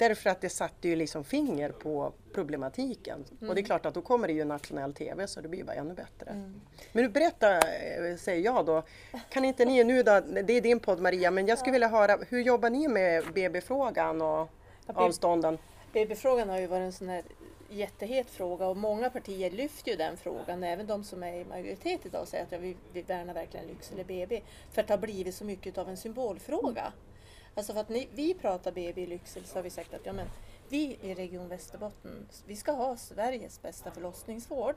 Därför 0.00 0.30
att 0.30 0.40
det 0.40 0.48
satte 0.48 0.88
ju 0.88 0.96
liksom 0.96 1.24
finger 1.24 1.70
på 1.70 2.12
problematiken. 2.32 3.24
Och 3.48 3.54
det 3.54 3.60
är 3.60 3.62
klart 3.62 3.86
att 3.86 3.94
då 3.94 4.02
kommer 4.02 4.28
det 4.28 4.34
ju 4.34 4.44
nationell 4.44 4.94
TV 4.94 5.26
så 5.26 5.40
det 5.40 5.48
blir 5.48 5.64
bara 5.64 5.76
ännu 5.76 5.94
bättre. 5.94 6.52
Men 6.92 7.04
du 7.04 7.08
berätta, 7.08 7.54
eh, 7.54 8.16
säger 8.18 8.44
jag 8.44 8.66
då. 8.66 8.82
Kan 9.30 9.44
inte 9.44 9.64
ni 9.64 9.84
nu 9.84 10.02
då, 10.02 10.20
det 10.20 10.52
är 10.52 10.60
din 10.60 10.80
podd 10.80 11.00
Maria, 11.00 11.30
men 11.30 11.46
jag 11.46 11.58
skulle 11.58 11.72
vilja 11.72 11.88
höra, 11.88 12.18
hur 12.28 12.40
jobbar 12.40 12.70
ni 12.70 12.88
med 12.88 13.24
BB-frågan 13.34 14.22
och 14.22 14.48
avstånden? 14.86 15.58
BB-frågan 15.92 16.48
har 16.48 16.58
ju 16.58 16.66
varit 16.66 16.82
en 16.82 16.92
sån 16.92 17.08
här 17.08 17.22
jättehet 17.70 18.30
fråga 18.30 18.66
och 18.66 18.76
många 18.76 19.10
partier 19.10 19.50
lyfter 19.50 19.90
ju 19.90 19.96
den 19.96 20.16
frågan. 20.16 20.64
Även 20.64 20.86
de 20.86 21.04
som 21.04 21.22
är 21.22 21.32
i 21.32 21.44
majoritet 21.44 22.06
idag 22.06 22.28
säger 22.28 22.44
att 22.44 22.52
ja, 22.52 22.58
vi, 22.58 22.76
vi 22.92 23.02
värnar 23.02 23.34
verkligen 23.34 23.66
Lycksele 23.66 24.04
BB. 24.04 24.40
För 24.72 24.80
att 24.80 24.88
det 24.88 24.92
har 24.92 24.98
blivit 24.98 25.34
så 25.34 25.44
mycket 25.44 25.78
av 25.78 25.88
en 25.88 25.96
symbolfråga. 25.96 26.92
Alltså 27.54 27.72
för 27.72 27.80
att 27.80 27.88
ni, 27.88 28.08
vi 28.14 28.34
pratar 28.34 28.72
BB 28.72 29.02
i 29.02 29.06
Lycksele 29.06 29.46
så 29.46 29.58
har 29.58 29.62
vi 29.62 29.70
sagt 29.70 29.94
att 29.94 30.06
ja, 30.06 30.12
men 30.12 30.26
vi 30.68 30.98
i 31.02 31.14
Region 31.14 31.48
Västerbotten, 31.48 32.26
vi 32.46 32.56
ska 32.56 32.72
ha 32.72 32.96
Sveriges 32.96 33.62
bästa 33.62 33.90
förlossningsvård. 33.90 34.76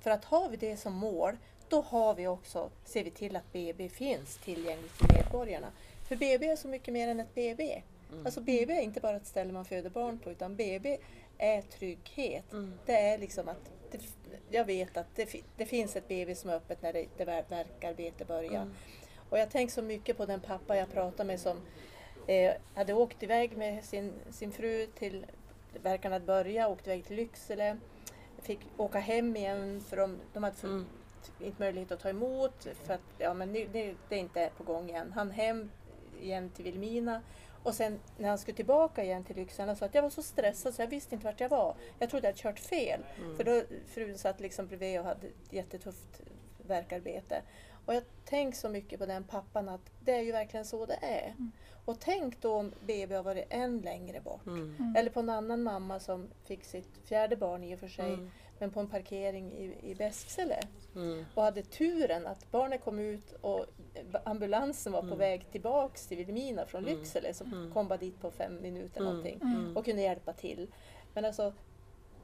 För 0.00 0.10
att 0.10 0.24
har 0.24 0.48
vi 0.48 0.56
det 0.56 0.76
som 0.76 0.92
mål, 0.92 1.36
då 1.68 1.80
har 1.80 2.14
vi 2.14 2.26
också, 2.26 2.70
ser 2.84 3.04
vi 3.04 3.10
till 3.10 3.36
att 3.36 3.52
BB 3.52 3.88
finns 3.88 4.36
tillgängligt 4.38 4.92
för 4.92 5.14
medborgarna. 5.14 5.66
För 6.08 6.16
BB 6.16 6.46
är 6.46 6.56
så 6.56 6.68
mycket 6.68 6.94
mer 6.94 7.08
än 7.08 7.20
ett 7.20 7.34
BB. 7.34 7.82
Alltså 8.24 8.40
BB 8.40 8.72
är 8.78 8.80
inte 8.82 9.00
bara 9.00 9.16
ett 9.16 9.26
ställe 9.26 9.52
man 9.52 9.64
föder 9.64 9.90
barn 9.90 10.18
på, 10.18 10.30
utan 10.30 10.56
BB 10.56 10.98
är 11.38 11.62
trygghet. 11.62 12.44
Det 12.86 12.92
är 12.98 13.18
liksom 13.18 13.48
att 13.48 13.70
det, 13.90 13.98
jag 14.50 14.64
vet 14.64 14.96
att 14.96 15.06
det, 15.16 15.34
det 15.56 15.66
finns 15.66 15.96
ett 15.96 16.08
BB 16.08 16.34
som 16.34 16.50
är 16.50 16.54
öppet 16.54 16.82
när 16.82 16.92
det, 16.92 17.06
det 17.16 17.24
ver- 17.24 17.44
verkarbete 17.48 18.24
börjar. 18.24 18.70
Och 19.30 19.38
jag 19.38 19.50
tänker 19.50 19.74
så 19.74 19.82
mycket 19.82 20.16
på 20.16 20.26
den 20.26 20.40
pappa 20.40 20.76
jag 20.76 20.92
pratade 20.92 21.24
med 21.24 21.40
som 21.40 21.56
eh, 22.28 22.54
hade 22.74 22.94
åkt 22.94 23.22
iväg 23.22 23.56
med 23.56 23.84
sin, 23.84 24.12
sin 24.30 24.52
fru 24.52 24.86
till 24.86 25.26
verkarna 25.82 26.16
att 26.16 26.26
börja, 26.26 26.68
åkte 26.68 26.90
iväg 26.90 27.04
till 27.04 27.16
Lycksele, 27.16 27.76
fick 28.42 28.60
åka 28.76 28.98
hem 28.98 29.36
igen 29.36 29.80
för 29.88 29.96
de, 29.96 30.18
de 30.32 30.42
hade 30.42 30.56
för, 30.56 30.84
inte 31.40 31.62
möjlighet 31.62 31.92
att 31.92 32.00
ta 32.00 32.08
emot 32.08 32.66
för 32.84 32.94
att 32.94 33.00
ja, 33.18 33.34
men 33.34 33.52
nu, 33.52 33.68
det, 33.72 33.94
det 34.08 34.14
är 34.14 34.20
inte 34.20 34.50
på 34.56 34.64
gång 34.64 34.88
igen. 34.88 35.12
Han 35.12 35.30
hem 35.30 35.70
igen 36.20 36.50
till 36.50 36.64
Vilmina 36.64 37.22
och 37.62 37.74
sen 37.74 38.00
när 38.18 38.28
han 38.28 38.38
skulle 38.38 38.56
tillbaka 38.56 39.04
igen 39.04 39.24
till 39.24 39.36
Lycksele 39.36 39.76
så 39.76 39.84
att 39.84 39.94
jag 39.94 40.02
var 40.02 40.10
så 40.10 40.22
stressad 40.22 40.74
så 40.74 40.82
jag 40.82 40.86
visste 40.86 41.14
inte 41.14 41.26
vart 41.26 41.40
jag 41.40 41.48
var. 41.48 41.74
Jag 41.98 42.10
trodde 42.10 42.26
jag 42.26 42.32
hade 42.32 42.42
kört 42.42 42.58
fel. 42.58 43.00
För 43.36 43.44
då 43.44 43.62
frun 43.86 44.18
satt 44.18 44.40
liksom 44.40 44.66
bredvid 44.66 45.00
och 45.00 45.04
hade 45.04 45.26
ett 45.26 45.52
jättetufft 45.52 46.22
verkarbete. 46.66 47.42
Och 47.88 47.94
jag 47.94 48.02
tänker 48.24 48.58
så 48.58 48.68
mycket 48.68 48.98
på 49.00 49.06
den 49.06 49.24
pappan 49.24 49.68
att 49.68 49.80
det 50.04 50.12
är 50.12 50.20
ju 50.22 50.32
verkligen 50.32 50.64
så 50.66 50.86
det 50.86 50.98
är. 51.02 51.26
Mm. 51.28 51.52
Och 51.84 52.00
tänk 52.00 52.40
då 52.42 52.54
om 52.54 52.72
BB 52.86 53.14
har 53.14 53.22
varit 53.22 53.46
än 53.50 53.78
längre 53.80 54.20
bort. 54.20 54.46
Mm. 54.46 54.76
Mm. 54.78 54.96
Eller 54.96 55.10
på 55.10 55.20
en 55.20 55.30
annan 55.30 55.62
mamma 55.62 56.00
som 56.00 56.28
fick 56.44 56.64
sitt 56.64 56.88
fjärde 57.04 57.36
barn 57.36 57.64
i 57.64 57.74
och 57.74 57.78
för 57.78 57.88
sig, 57.88 58.14
Mm. 58.14 58.30
men 58.58 58.70
på 58.70 58.80
en 58.80 58.88
parkering 58.88 59.52
i, 59.52 59.90
i 59.90 59.94
Beskele. 59.94 60.60
Mm. 60.94 61.24
Och 61.34 61.42
hade 61.42 61.62
turen 61.62 62.26
att 62.26 62.50
barnet 62.50 62.84
kom 62.84 62.98
ut 62.98 63.32
och 63.40 63.66
ambulansen 64.24 64.92
var 64.92 65.00
på 65.00 65.06
Mm. 65.06 65.18
väg 65.18 65.50
tillbaks 65.52 66.06
till 66.06 66.16
Vilhelmina 66.16 66.66
från 66.66 66.84
Mm. 66.84 66.98
Lycksele, 66.98 67.34
som 67.34 67.52
Mm. 67.52 67.72
kom 67.72 67.88
bara 67.88 67.98
dit 67.98 68.20
på 68.20 68.30
fem 68.30 68.62
minuter 68.62 69.00
Mm. 69.00 69.08
någonting 69.12 69.40
Mm. 69.42 69.76
och 69.76 69.84
kunde 69.84 70.02
hjälpa 70.02 70.32
till. 70.32 70.70
Men 71.14 71.24
alltså, 71.24 71.52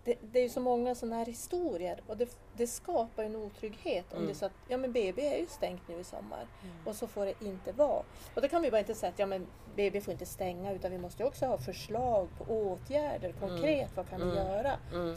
det, 0.04 0.14
det 0.32 0.38
är 0.38 0.42
ju 0.42 0.48
så 0.48 0.60
många 0.60 0.94
sådana 0.94 1.16
här 1.16 1.26
historier 1.26 2.02
och 2.06 2.16
det, 2.16 2.36
det 2.56 2.66
skapar 2.66 3.24
en 3.24 3.36
otrygghet 3.36 4.04
om 4.12 4.16
Mm. 4.16 4.26
det 4.26 4.32
är 4.32 4.34
så 4.34 4.46
att 4.46 4.52
ja, 4.68 4.76
men 4.76 4.92
BB 4.92 5.26
är 5.34 5.38
ju 5.38 5.46
stängt 5.46 5.88
nu 5.88 5.98
i 6.00 6.04
sommar 6.04 6.46
Mm. 6.62 6.76
och 6.86 6.96
så 6.96 7.06
får 7.06 7.26
det 7.26 7.34
inte 7.44 7.72
vara. 7.72 8.02
Och 8.34 8.42
då 8.42 8.48
kan 8.48 8.62
vi 8.62 8.70
bara 8.70 8.78
inte 8.78 8.94
säga 8.94 9.10
att 9.12 9.18
ja, 9.18 9.26
men 9.26 9.46
BB 9.76 10.00
får 10.00 10.12
inte 10.12 10.26
stänga 10.26 10.72
utan 10.72 10.90
vi 10.90 10.98
måste 10.98 11.24
också 11.24 11.46
ha 11.46 11.58
förslag 11.58 12.28
på 12.38 12.44
åtgärder 12.54 13.32
konkret. 13.40 13.90
Vad 13.96 14.08
kan 14.08 14.20
vi 14.20 14.24
Mm. 14.26 14.36
göra? 14.36 14.72
Mm. 14.92 15.16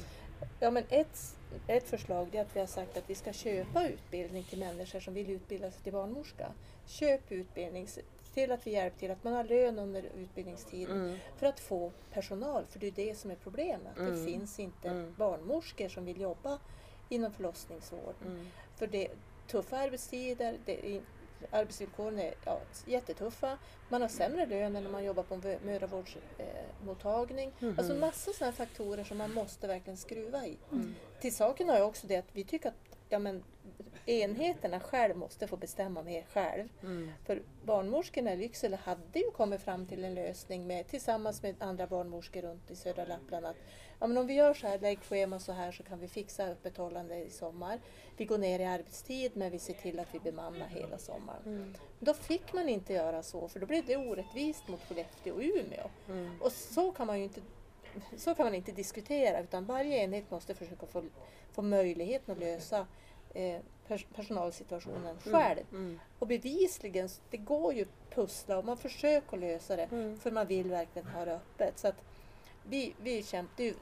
Ja, 0.60 0.72
men 0.72 0.84
ett, 0.89 1.36
ett 1.67 1.89
förslag 1.89 2.36
är 2.36 2.41
att 2.41 2.56
vi 2.56 2.60
har 2.60 2.67
sagt 2.67 2.98
att 2.98 3.10
vi 3.10 3.15
ska 3.15 3.34
köpa 3.34 3.88
utbildning 3.88 4.44
till 4.44 4.60
människor 4.60 5.00
som 5.00 5.13
vill 5.13 5.29
utbilda 5.29 5.72
sig 5.72 5.82
till 5.84 5.94
barnmorska. 5.94 6.48
Köp 6.86 7.32
utbildning, 7.32 7.88
till 8.38 8.51
att 8.51 8.67
vi 8.67 8.72
hjälper 8.72 9.00
till, 9.00 9.12
att 9.12 9.24
man 9.24 9.34
har 9.34 9.44
lön 9.44 9.79
under 9.79 10.03
utbildningstiden 10.17 10.98
Mm. 11.01 11.17
för 11.38 11.46
att 11.48 11.60
få 11.60 11.91
personal, 12.13 12.65
för 12.70 12.79
det 12.79 12.88
är 12.88 12.91
det 12.91 13.15
som 13.17 13.32
är 13.32 13.36
problemet. 13.36 13.96
Det 13.96 14.01
Mm. 14.01 14.25
finns 14.25 14.60
inte 14.60 14.89
Mm. 14.89 15.13
barnmorskor 15.17 15.89
som 15.89 16.06
vill 16.06 16.22
jobba 16.22 16.60
inom 17.10 17.32
förlossningsvården. 17.32 18.27
Mm. 18.27 18.48
För 18.75 18.88
det 18.88 19.06
är 19.08 19.12
tuffa 19.48 19.77
arbetstider, 19.77 20.58
det 20.65 20.96
är, 20.96 21.01
arbetsvillkoren 21.51 22.20
är 22.20 22.34
ja, 22.46 22.62
jättetuffa. 22.86 23.58
Man 23.89 24.01
har 24.01 24.10
sämre 24.10 24.46
lön 24.46 24.75
än 24.75 24.84
när 24.84 24.91
man 24.91 25.03
jobbar 25.03 25.24
på 25.24 25.34
en 25.34 25.41
mödravårdsmottagning. 25.65 27.51
Mhm. 27.60 27.75
Alltså 27.77 27.94
massa 27.96 28.34
sådana 28.34 28.53
faktorer 28.53 29.03
som 29.03 29.17
man 29.17 29.34
måste 29.34 29.67
verkligen 29.67 29.98
skruva 29.98 30.46
i. 30.46 30.58
Mm. 30.72 30.96
Till 31.22 31.36
saken 31.36 31.70
har 31.70 31.77
jag 31.77 31.88
också 31.88 32.08
det 32.08 32.15
att 32.17 32.29
vi 32.34 32.44
tycker 32.44 32.70
att 32.70 32.87
ja, 33.09 33.19
men, 33.19 33.43
enheterna 34.07 34.79
själv 34.79 35.17
måste 35.17 35.47
få 35.47 35.57
bestämma 35.57 36.03
mer 36.03 36.23
själv. 36.33 36.69
Mm. 36.83 37.11
För 37.25 37.41
barnmorskorna 37.63 38.33
i 38.33 38.37
Lycksele 38.37 38.75
hade 38.75 39.19
ju 39.19 39.31
kommit 39.31 39.61
fram 39.61 39.85
till 39.85 40.03
en 40.03 40.13
lösning 40.13 40.67
med, 40.67 40.87
tillsammans 40.87 41.43
med 41.43 41.55
andra 41.59 41.87
barnmorskor 41.87 42.41
runt 42.41 42.71
i 42.71 42.75
södra 42.75 43.05
Lappland 43.05 43.45
att 43.45 43.55
ja, 43.99 44.07
men 44.07 44.17
om 44.17 44.27
vi 44.27 44.33
gör 44.33 44.53
så 44.53 44.67
här, 44.67 44.79
lägg 44.79 44.99
schema 44.99 45.39
så 45.39 45.51
här 45.51 45.71
så 45.71 45.83
kan 45.83 45.99
vi 45.99 46.07
fixa 46.07 46.45
öppethållande 46.45 47.15
i 47.15 47.29
sommar. 47.29 47.79
Vi 48.17 48.25
går 48.25 48.37
ner 48.37 48.59
i 48.59 48.65
arbetstid 48.65 49.31
men 49.35 49.51
vi 49.51 49.59
ser 49.59 49.73
till 49.73 49.99
att 49.99 50.13
vi 50.13 50.19
bemannar 50.19 50.67
hela 50.67 50.97
sommaren. 50.97 51.41
Mm. 51.45 51.75
Då 51.99 52.13
fick 52.13 52.53
man 52.53 52.69
inte 52.69 52.93
göra 52.93 53.23
så 53.23 53.47
för 53.47 53.59
då 53.59 53.65
blev 53.65 53.85
det 53.85 53.97
orättvist 53.97 54.67
mot 54.67 54.81
Skellefteå 54.87 55.35
och 55.35 55.41
Umeå. 55.41 55.89
Mm. 56.09 56.41
Och 56.41 56.51
så 56.51 56.91
kan 56.91 57.07
man 57.07 57.17
ju 57.17 57.23
inte, 57.23 57.41
så 58.18 58.36
kan 58.36 58.46
man 58.46 58.56
inte 58.56 58.72
diskutera 58.72 59.39
utan 59.42 59.66
varje 59.66 60.04
enhet 60.04 60.32
måste 60.32 60.54
försöka 60.56 60.86
få, 60.88 61.04
få 61.51 61.62
möjligheten 61.62 62.32
att 62.34 62.39
lösa 62.39 62.88
eh, 63.34 63.62
pers 63.88 64.06
personalsituationen 64.16 65.18
själv. 65.20 65.63
Mm. 65.72 66.00
Och 66.20 66.27
bevisligen, 66.27 67.10
det 67.30 67.38
går 67.38 67.74
ju 67.74 67.82
att 67.82 68.16
pussla 68.16 68.58
och 68.58 68.66
man 68.66 68.77
försöker 68.77 69.38
lösa 69.38 69.75
det 69.75 69.84
Mm. 69.92 70.20
för 70.20 70.32
man 70.32 70.48
vill 70.48 70.70
verkligen 70.70 71.08
ha 71.08 71.25
det 71.25 71.34
öppet. 71.36 71.80
Så 71.80 71.88
att 71.88 72.04
vi, 72.70 72.94
vi 73.01 73.24
kämpar, 73.24 73.63
ju- 73.63 73.75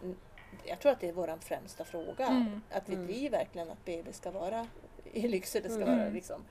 jag 0.66 0.80
tror 0.80 0.92
att 0.92 1.00
det 1.00 1.08
är 1.10 1.14
vår 1.14 1.38
främsta 1.42 1.86
fråga. 1.86 2.28
Mm. 2.28 2.62
Att 2.72 2.90
vi 2.90 2.94
Mm. 2.94 3.08
driver 3.08 3.38
verkligen 3.38 3.70
att 3.70 3.86
BB 3.86 4.14
ska 4.14 4.32
vara 4.32 4.68
i 5.14 5.28
Lycksele, 5.28 5.70
ska 5.70 5.82
Mm. 5.84 5.98
vara 5.98 6.10
liksom, 6.10 6.42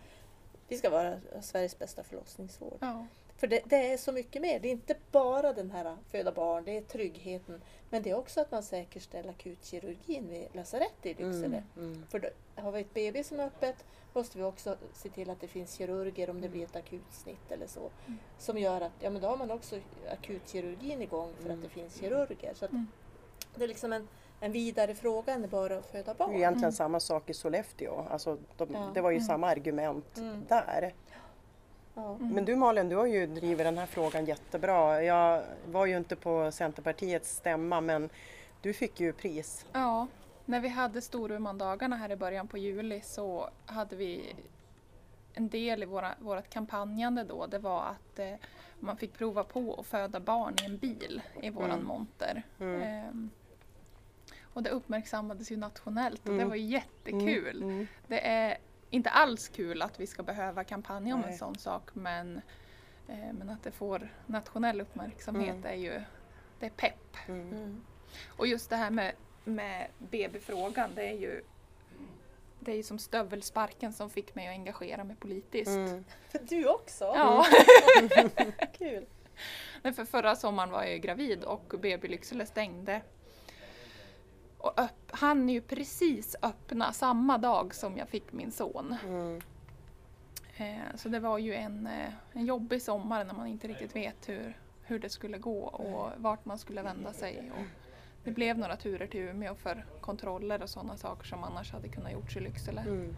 vi 0.69 0.79
ska 0.79 0.91
vara 0.91 1.17
Sveriges 1.43 1.79
bästa 1.79 2.03
förlossningsvård. 2.05 2.79
Ja. 2.81 3.07
För 3.45 3.49
det, 3.49 3.61
det 3.65 3.93
är 3.93 3.97
så 3.97 4.13
mycket 4.13 4.43
mer. 4.43 4.61
Det 4.61 4.69
är 4.69 4.73
inte 4.73 4.95
bara 5.13 5.53
den 5.53 5.71
här 5.71 5.97
föda 6.11 6.33
barn, 6.33 6.65
det 6.65 6.77
är 6.77 6.83
tryggheten. 6.83 7.63
Men 7.91 8.03
det 8.03 8.11
är 8.11 8.15
också 8.19 8.41
att 8.41 8.51
man 8.51 8.63
säkerställer 8.63 9.31
akutkirurgin 9.31 10.29
vid 10.29 10.49
lasarettet 10.53 11.07
i 11.07 11.09
Lycksele. 11.09 11.63
Mm. 11.77 11.93
Mm. 11.93 12.07
För 12.11 12.19
då, 12.19 12.29
har 12.55 12.73
vi 12.73 12.81
ett 12.81 12.95
BB 12.95 13.25
som 13.25 13.41
är 13.41 13.45
öppet 13.47 13.85
måste 14.13 14.39
vi 14.39 14.45
också 14.45 14.77
se 14.95 15.09
till 15.09 15.31
att 15.31 15.41
det 15.41 15.49
finns 15.49 15.75
kirurger 15.75 16.31
om 16.31 16.41
det 16.41 16.49
blir 16.49 16.65
ett 16.65 16.77
akutsnitt 16.77 17.51
eller 17.53 17.67
så. 17.67 17.81
Mm. 18.07 18.19
Som 18.39 18.59
gör 18.59 18.81
att 18.81 18.93
ja, 19.01 19.11
men 19.11 19.23
då 19.23 19.29
har 19.29 19.37
man 19.37 19.51
också 19.51 19.77
akutkirurgin 20.13 21.03
igång 21.03 21.33
för 21.39 21.45
Mm. 21.45 21.57
att 21.57 21.63
det 21.63 21.69
finns 21.69 22.01
kirurger. 22.01 22.55
Så 22.55 22.65
att 22.65 22.71
Mm. 22.73 22.87
Det 23.55 23.65
är 23.65 23.69
liksom 23.69 23.93
en, 23.93 24.09
en 24.41 24.53
vidare 24.53 24.95
fråga 24.95 25.33
än 25.35 25.49
bara 25.49 25.77
att 25.79 25.87
föda 25.87 26.05
Det 26.05 26.11
är 26.11 26.15
barn. 26.15 26.31
ju 26.33 26.37
egentligen 26.39 26.65
Mm. 26.65 26.73
samma 26.73 27.01
sak 27.01 27.31
i 27.31 27.35
Sollefteå. 27.35 28.05
Alltså, 28.11 28.39
de, 28.57 28.69
Ja. 28.73 28.91
Det 28.95 29.01
var 29.01 29.11
ju 29.11 29.17
Mm. 29.17 29.27
samma 29.27 29.47
argument 29.49 30.19
Mm. 30.19 30.43
där. 30.49 30.95
Ja. 31.95 32.15
Mm. 32.15 32.29
Men 32.35 32.45
du 32.45 32.57
Malin, 32.57 32.89
du 32.89 32.97
har 32.97 33.07
ju 33.07 33.27
drivit 33.27 33.67
den 33.67 33.79
här 33.79 33.87
frågan 33.87 34.25
jättebra. 34.25 35.03
Jag 35.03 35.43
var 35.67 35.87
ju 35.87 35.97
inte 35.97 36.17
på 36.17 36.53
Centerpartiets 36.53 37.37
stämma 37.37 37.81
men 37.81 38.11
du 38.63 38.73
fick 38.73 39.01
ju 39.01 39.13
pris. 39.13 39.67
Ja, 39.73 40.07
när 40.45 40.61
vi 40.61 40.69
hade 40.69 41.03
Storumandagarna 41.03 41.97
här 41.97 42.11
i 42.11 42.17
början 42.17 42.49
på 42.49 42.59
juli 42.59 43.01
så 43.05 43.51
hade 43.67 43.97
vi 43.97 44.35
en 45.35 45.49
del 45.49 45.83
i 45.83 45.87
våra, 45.87 46.15
vårt 46.19 46.49
kampanjande 46.51 47.25
då. 47.25 47.47
Det 47.47 47.59
var 47.59 47.83
att 47.83 48.19
eh, 48.19 48.35
man 48.81 48.97
fick 48.97 49.13
prova 49.13 49.45
på 49.45 49.75
att 49.81 49.87
föda 49.87 50.21
barn 50.21 50.55
i 50.63 50.65
en 50.65 50.79
bil 50.79 51.23
i 51.43 51.51
våran 51.51 51.71
Mm. 51.71 51.87
monter. 51.87 52.43
Mm. 52.61 52.83
Ehm, 52.83 53.31
och 54.43 54.63
det 54.63 54.71
uppmärksammades 54.71 55.51
ju 55.53 55.57
nationellt 55.57 56.21
och 56.23 56.29
det 56.35 56.35
Mm. 56.35 56.49
var 56.49 56.57
jättekul. 56.57 57.57
Mm. 57.63 57.71
Mm. 57.75 57.87
Det 58.09 58.27
är 58.27 58.59
inte 58.95 59.11
alls 59.11 59.49
kul 59.49 59.83
att 59.83 60.01
vi 60.01 60.07
ska 60.07 60.23
behöva 60.23 60.65
kampanja 60.65 61.15
om 61.15 61.23
en 61.23 61.29
Nej. 61.29 61.39
sån 61.39 61.59
sak 61.59 61.91
men, 61.95 62.41
eh, 63.09 63.33
men 63.33 63.51
att 63.51 63.63
det 63.63 63.71
får 63.73 64.09
nationell 64.27 64.81
uppmärksamhet 64.81 65.55
Mm. 65.55 65.67
är 65.67 65.75
ju 65.75 66.01
det 66.61 66.67
är 66.67 66.71
pepp. 66.71 67.17
Mm. 67.29 67.53
Mm. 67.53 67.85
Och 68.29 68.47
just 68.47 68.71
det 68.71 68.77
här 68.77 68.91
med, 68.91 69.13
med 69.45 69.89
BB-frågan, 69.99 70.91
det 70.95 71.09
är 71.09 71.13
ju 71.15 71.43
det 72.61 72.73
är 72.73 72.77
ju 72.77 72.83
som 72.83 72.99
stövelsparken 72.99 73.93
som 73.93 74.11
fick 74.11 74.35
mig 74.35 74.47
att 74.49 74.53
engagera 74.53 75.05
mig 75.05 75.17
politiskt. 75.17 75.69
Mm. 75.69 76.05
För 76.29 76.39
du 76.39 76.69
också? 76.69 77.05
Ja, 77.05 77.45
Kul! 78.79 79.07
Nej, 79.83 79.93
för 79.93 80.05
förra 80.05 80.37
sommaren 80.37 80.71
var 80.71 80.85
jag 80.85 81.01
gravid 81.01 81.45
och 81.45 81.75
BB 81.79 82.09
Lycksele 82.09 82.47
stängde. 82.47 83.01
Och 84.65 84.81
han 85.11 85.49
ju 85.49 85.61
precis 85.61 86.37
öppna 86.43 86.93
samma 86.93 87.39
dag 87.39 87.75
som 87.75 87.97
jag 87.97 88.09
fick 88.09 88.33
min 88.33 88.53
son. 88.53 88.97
Mm. 89.05 89.41
Eh, 90.57 90.97
så 90.97 91.09
det 91.09 91.21
var 91.21 91.39
ju 91.39 91.55
en, 91.55 91.87
eh, 91.87 92.13
en 92.33 92.47
jobbig 92.47 92.83
sommar 92.83 93.25
när 93.25 93.35
man 93.35 93.47
inte 93.47 93.69
riktigt 93.69 93.97
vet 93.97 94.29
hur, 94.29 94.57
hur 94.83 94.99
det 94.99 95.09
skulle 95.09 95.39
gå 95.39 95.59
och 95.59 96.11
vart 96.17 96.45
man 96.45 96.59
skulle 96.59 96.83
vända 96.83 97.13
sig. 97.13 97.53
Och 97.57 97.67
det 98.25 98.31
blev 98.31 98.59
några 98.59 98.77
turer 98.77 99.07
till 99.07 99.21
Umeå 99.21 99.55
för 99.55 99.85
kontroller 100.01 100.63
och 100.63 100.71
sådana 100.71 100.97
saker 100.97 101.27
som 101.27 101.45
annars 101.45 101.73
hade 101.73 101.89
kunnat 101.89 102.13
gjorts 102.13 102.37
i 102.37 102.41
Lycksele. 102.41 102.81
Mm. 102.81 103.17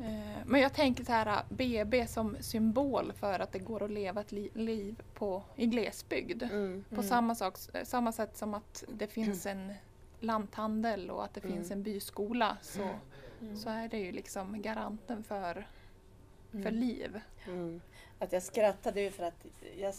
Eh, 0.00 0.36
Men 0.46 0.60
jag 0.60 0.72
tänker 0.72 1.04
så 1.04 1.12
här, 1.12 1.42
BB 1.48 2.06
som 2.06 2.36
symbol 2.40 3.12
för 3.12 3.38
att 3.40 3.52
det 3.52 3.58
går 3.58 3.82
att 3.82 3.90
leva 3.90 4.20
ett 4.20 4.32
li- 4.32 4.50
liv 4.54 5.02
på, 5.14 5.42
i 5.56 5.66
glesbygd. 5.66 6.42
Mm. 6.42 6.84
På 6.94 7.02
samma, 7.02 7.34
sak, 7.34 7.56
samma 7.84 8.12
sätt 8.12 8.36
som 8.36 8.54
att 8.54 8.84
det 8.88 9.06
finns 9.06 9.46
en 9.46 9.74
lanthandel 10.20 11.10
och 11.10 11.24
att 11.24 11.34
det 11.34 11.40
finns 11.40 11.66
Mm. 11.70 11.78
en 11.78 11.82
byskola 11.82 12.56
så, 12.62 12.88
Mm. 13.40 13.56
så 13.56 13.70
är 13.70 13.88
det 13.88 13.98
ju 13.98 14.12
liksom 14.12 14.62
garanten 14.62 15.22
för, 15.24 15.66
för 16.50 16.58
Mm. 16.58 16.74
liv. 16.74 17.20
Mm. 17.46 17.80
Att 18.18 18.32
jag 18.32 18.42
skrattade 18.42 19.00
ju 19.00 19.10
för 19.10 19.24
att 19.24 19.46
jag 19.78 19.94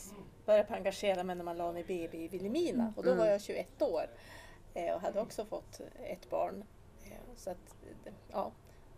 började 0.46 0.76
engagera 0.76 1.24
mig 1.24 1.36
när 1.36 1.44
man 1.44 1.58
la 1.58 1.72
ner 1.72 1.84
BB 1.84 2.18
i 2.18 2.28
Vilhelmina 2.28 2.94
och 2.98 3.04
då 3.04 3.10
Mm. 3.10 3.20
var 3.20 3.26
jag 3.32 3.42
21 3.42 3.82
år 3.82 4.06
eh, 4.74 4.94
och 4.96 5.02
hade 5.02 5.22
också 5.22 5.46
fått 5.46 5.82
ett 6.04 6.30
barn. 6.30 6.64
Eh, 7.06 7.12
Så 7.36 7.50
att, 7.50 7.76
eh, 8.06 8.14
ja. 8.32 8.52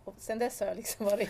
Och 0.04 0.14
sen 0.18 0.38
dess 0.38 0.60
har 0.60 0.66
jag 0.66 0.76
liksom 0.76 1.06
varit, 1.10 1.28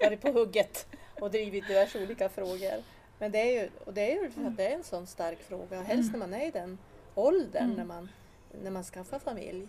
varit 0.00 0.20
på 0.22 0.28
hugget 0.32 0.86
och 1.20 1.30
drivit 1.30 1.68
diverse 1.68 2.02
olika 2.04 2.28
frågor. 2.28 2.82
Men 3.18 3.32
det 3.32 3.38
är 3.38 3.62
ju, 3.62 3.70
och 3.84 3.94
det 3.94 4.12
är 4.12 4.22
ju 4.22 4.30
för 4.30 4.44
att 4.44 4.56
det 4.56 4.66
är 4.66 4.74
en 4.74 4.84
sån 4.84 5.06
stark 5.06 5.42
fråga, 5.42 5.82
helst 5.82 6.12
när 6.12 6.18
man 6.18 6.34
är 6.34 6.46
i 6.46 6.50
den 6.50 6.78
åldern 7.14 7.64
Mm. 7.64 7.76
när, 7.76 7.84
man, 7.84 8.08
när 8.62 8.70
man 8.70 8.84
skaffar 8.84 9.18
familj. 9.18 9.68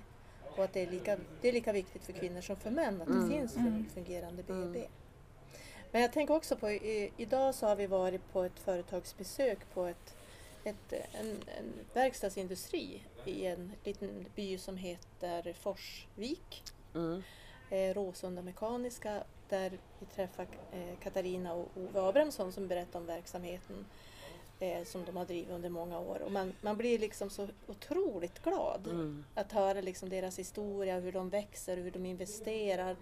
Och 0.56 0.64
att 0.64 0.74
det 0.74 0.82
är 0.82 0.88
lika, 0.88 1.18
det 1.42 1.50
är 1.50 1.54
lika 1.54 1.72
viktigt 1.72 2.04
för 2.06 2.14
kvinnor 2.14 2.42
som 2.42 2.56
för 2.56 2.70
män 2.72 3.02
att 3.02 3.08
det 3.08 3.14
Mm. 3.14 3.30
finns 3.30 3.56
Mm. 3.56 3.86
fungerande 3.94 4.44
BB. 4.44 4.80
Mm. 4.80 4.92
Men 5.92 6.02
jag 6.02 6.14
tänker 6.14 6.34
också 6.36 6.56
på, 6.56 6.72
i, 6.72 7.12
idag 7.18 7.56
så 7.56 7.66
har 7.68 7.76
vi 7.76 7.88
varit 7.88 8.32
på 8.34 8.44
ett 8.44 8.60
företagsbesök 8.60 9.58
på 9.74 9.86
ett, 9.86 10.16
ett, 10.64 10.94
en, 11.12 11.28
en 11.30 11.74
verkstadsindustri 11.94 13.04
i 13.26 13.46
en 13.46 13.72
liten 13.84 14.26
by 14.36 14.58
som 14.58 14.78
heter 14.78 15.54
Forsvik, 15.54 16.64
Mm. 16.96 17.24
Eh, 17.70 17.94
Råsunda 17.94 18.42
Mekaniska, 18.42 19.24
där 19.50 19.70
vi 20.00 20.06
träffar 20.06 20.48
eh, 20.72 21.00
Katarina 21.04 21.54
och 21.54 21.68
Ove 21.76 22.02
Abrahamsson 22.02 22.52
som 22.52 22.68
berättar 22.68 23.00
om 23.00 23.06
verksamheten 23.06 23.86
eh, 24.60 24.84
som 24.84 25.06
de 25.06 25.18
har 25.18 25.26
drivit 25.26 25.50
under 25.50 25.70
många 25.70 26.00
år. 26.00 26.22
Och 26.22 26.32
man, 26.32 26.54
man 26.62 26.78
blir 26.78 27.00
liksom 27.00 27.30
så 27.30 27.48
otroligt 27.68 28.44
glad 28.44 28.88
Mm. 28.88 29.24
att 29.36 29.52
höra 29.52 29.82
liksom 29.82 30.10
deras 30.10 30.40
historia, 30.40 31.00
hur 31.00 31.12
de 31.12 31.30
växer, 31.30 31.78
hur 31.78 31.92
de 31.92 32.06
investerar 32.06 32.96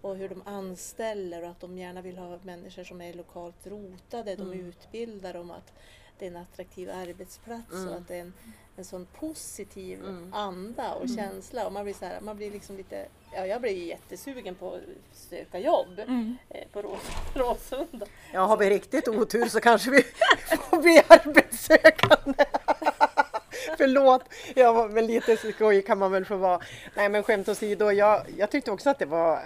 och 0.00 0.16
hur 0.16 0.28
de 0.28 0.42
anställer 0.44 1.42
och 1.42 1.50
att 1.50 1.60
de 1.60 1.78
gärna 1.78 2.02
vill 2.02 2.18
ha 2.18 2.38
människor 2.42 2.84
som 2.84 3.00
är 3.00 3.14
lokalt 3.14 3.66
rotade. 3.66 4.36
De 4.36 4.42
Mm. 4.52 4.66
utbildar 4.68 5.36
om 5.36 5.50
att 5.50 5.72
det 6.18 6.26
är 6.26 6.30
en 6.30 6.36
attraktiv 6.36 6.90
arbetsplats 6.90 7.72
Mm. 7.72 7.88
och 7.88 7.94
att 7.94 8.08
det 8.08 8.16
är 8.16 8.20
en, 8.20 8.32
en 8.76 8.84
sån 8.84 9.06
positiv 9.20 9.98
Mm. 10.00 10.34
anda 10.34 10.94
och 10.94 11.04
Mm. 11.04 11.16
känsla. 11.16 11.66
Och 11.66 11.72
man 11.72 11.84
blir, 11.84 11.94
så 11.94 12.04
här, 12.04 12.20
man 12.20 12.36
blir 12.36 12.50
liksom 12.50 12.76
lite, 12.76 13.06
ja, 13.34 13.46
jag 13.46 13.60
blir 13.60 13.86
jättesugen 13.86 14.54
på 14.54 14.74
att 14.74 14.80
söka 15.12 15.58
jobb 15.58 15.98
Mm. 15.98 16.36
eh, 16.50 16.64
på 16.72 16.82
Rås- 16.82 17.34
Råsunda. 17.34 18.06
Ja, 18.32 18.40
har 18.40 18.56
vi 18.56 18.70
riktigt 18.70 19.08
otur 19.08 19.46
så 19.48 19.60
kanske 19.60 19.90
vi 19.90 20.02
får 20.70 20.82
bli 20.82 21.02
arbetssökande. 21.08 22.44
Förlåt, 23.78 24.22
jag 24.54 24.74
var 24.74 24.88
väl 24.88 25.06
lite 25.06 25.36
skojig 25.36 25.86
kan 25.86 25.98
man 25.98 26.12
väl 26.12 26.24
få 26.24 26.36
vara. 26.36 26.60
Nej 26.94 27.08
men 27.08 27.22
skämt 27.22 27.48
åsido, 27.48 27.90
jag, 27.92 28.22
jag 28.36 28.50
tyckte 28.50 28.70
också 28.70 28.90
att 28.90 28.98
det 28.98 29.06
var 29.06 29.32
eh, 29.34 29.40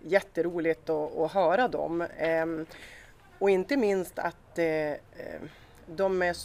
jätteroligt 0.00 0.90
att, 0.90 1.16
att 1.16 1.32
höra 1.32 1.68
dem. 1.68 2.06
Ehm, 2.18 2.66
och 3.38 3.50
inte 3.50 3.76
minst 3.76 4.18
att 4.18 4.58
eh, 4.58 4.64
eh, 4.92 4.96
de 5.86 6.22
är, 6.22 6.36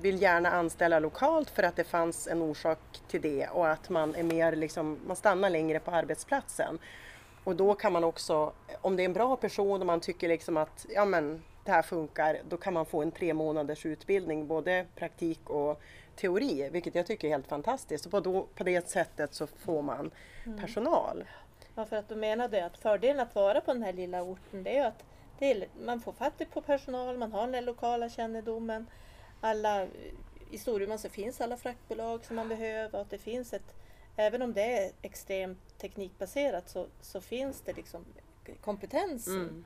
vill 0.00 0.22
gärna 0.22 0.50
anställa 0.50 0.98
lokalt 0.98 1.50
för 1.50 1.62
att 1.62 1.76
det 1.76 1.84
fanns 1.84 2.28
en 2.28 2.42
orsak 2.42 2.78
till 3.08 3.20
det 3.20 3.48
och 3.48 3.68
att 3.68 3.88
man 3.88 4.14
är 4.14 4.22
mer 4.22 4.56
liksom, 4.56 4.98
man 5.06 5.16
stannar 5.16 5.50
längre 5.50 5.80
på 5.80 5.90
arbetsplatsen. 5.90 6.78
Och 7.44 7.56
då 7.56 7.74
kan 7.74 7.92
man 7.92 8.04
också, 8.04 8.52
om 8.80 8.96
det 8.96 9.02
är 9.02 9.04
en 9.04 9.12
bra 9.12 9.36
person 9.36 9.80
och 9.80 9.86
man 9.86 10.00
tycker 10.00 10.28
liksom 10.28 10.56
att 10.56 10.86
ja 10.88 11.04
men 11.04 11.42
det 11.64 11.70
här 11.70 11.82
funkar, 11.82 12.38
då 12.48 12.56
kan 12.56 12.74
man 12.74 12.86
få 12.86 13.02
en 13.02 13.10
tre 13.10 13.34
månaders 13.34 13.86
utbildning, 13.86 14.46
både 14.46 14.86
praktik 14.94 15.50
och 15.50 15.80
teori, 16.16 16.68
vilket 16.72 16.94
jag 16.94 17.06
tycker 17.06 17.28
är 17.28 17.32
helt 17.32 17.46
fantastiskt. 17.46 18.04
Och 18.06 18.10
på, 18.10 18.20
då, 18.20 18.46
på 18.54 18.64
det 18.64 18.88
sättet 18.88 19.34
så 19.34 19.46
får 19.46 19.82
man 19.82 20.10
personal. 20.60 21.24
Ja, 21.74 21.84
för 21.84 21.96
att 21.96 22.08
du 22.08 22.16
menade 22.16 22.66
att 22.66 22.78
fördelen 22.78 23.20
att 23.20 23.34
vara 23.34 23.60
på 23.60 23.72
den 23.72 23.82
här 23.82 23.92
lilla 23.92 24.22
orten 24.22 24.62
det 24.62 24.70
är 24.70 24.80
ju 24.80 24.86
att 24.86 25.04
är, 25.42 25.66
man 25.84 26.00
får 26.00 26.12
fatt 26.12 26.42
på 26.54 26.60
personal, 26.60 27.18
man 27.18 27.32
har 27.32 27.44
den 27.44 27.54
här 27.54 27.62
lokala 27.62 28.08
kännedomen. 28.08 28.86
Alla, 29.44 29.86
I 30.50 30.58
Storuman 30.58 30.98
så 30.98 31.08
finns 31.08 31.40
alla 31.40 31.56
fraktbolag 31.56 32.24
som 32.24 32.36
man 32.36 32.48
behöver 32.48 32.94
och 32.94 33.00
att 33.00 33.10
det 33.10 33.18
finns 33.18 33.52
ett, 33.52 33.74
även 34.16 34.42
om 34.42 34.52
det 34.52 34.78
är 34.78 34.92
extremt 35.02 35.78
teknikbaserat 35.78 36.68
så, 36.68 36.86
så 37.00 37.20
finns 37.20 37.60
det 37.60 37.72
liksom 37.72 38.04
kompetensen 38.60 39.40
Mm. 39.40 39.64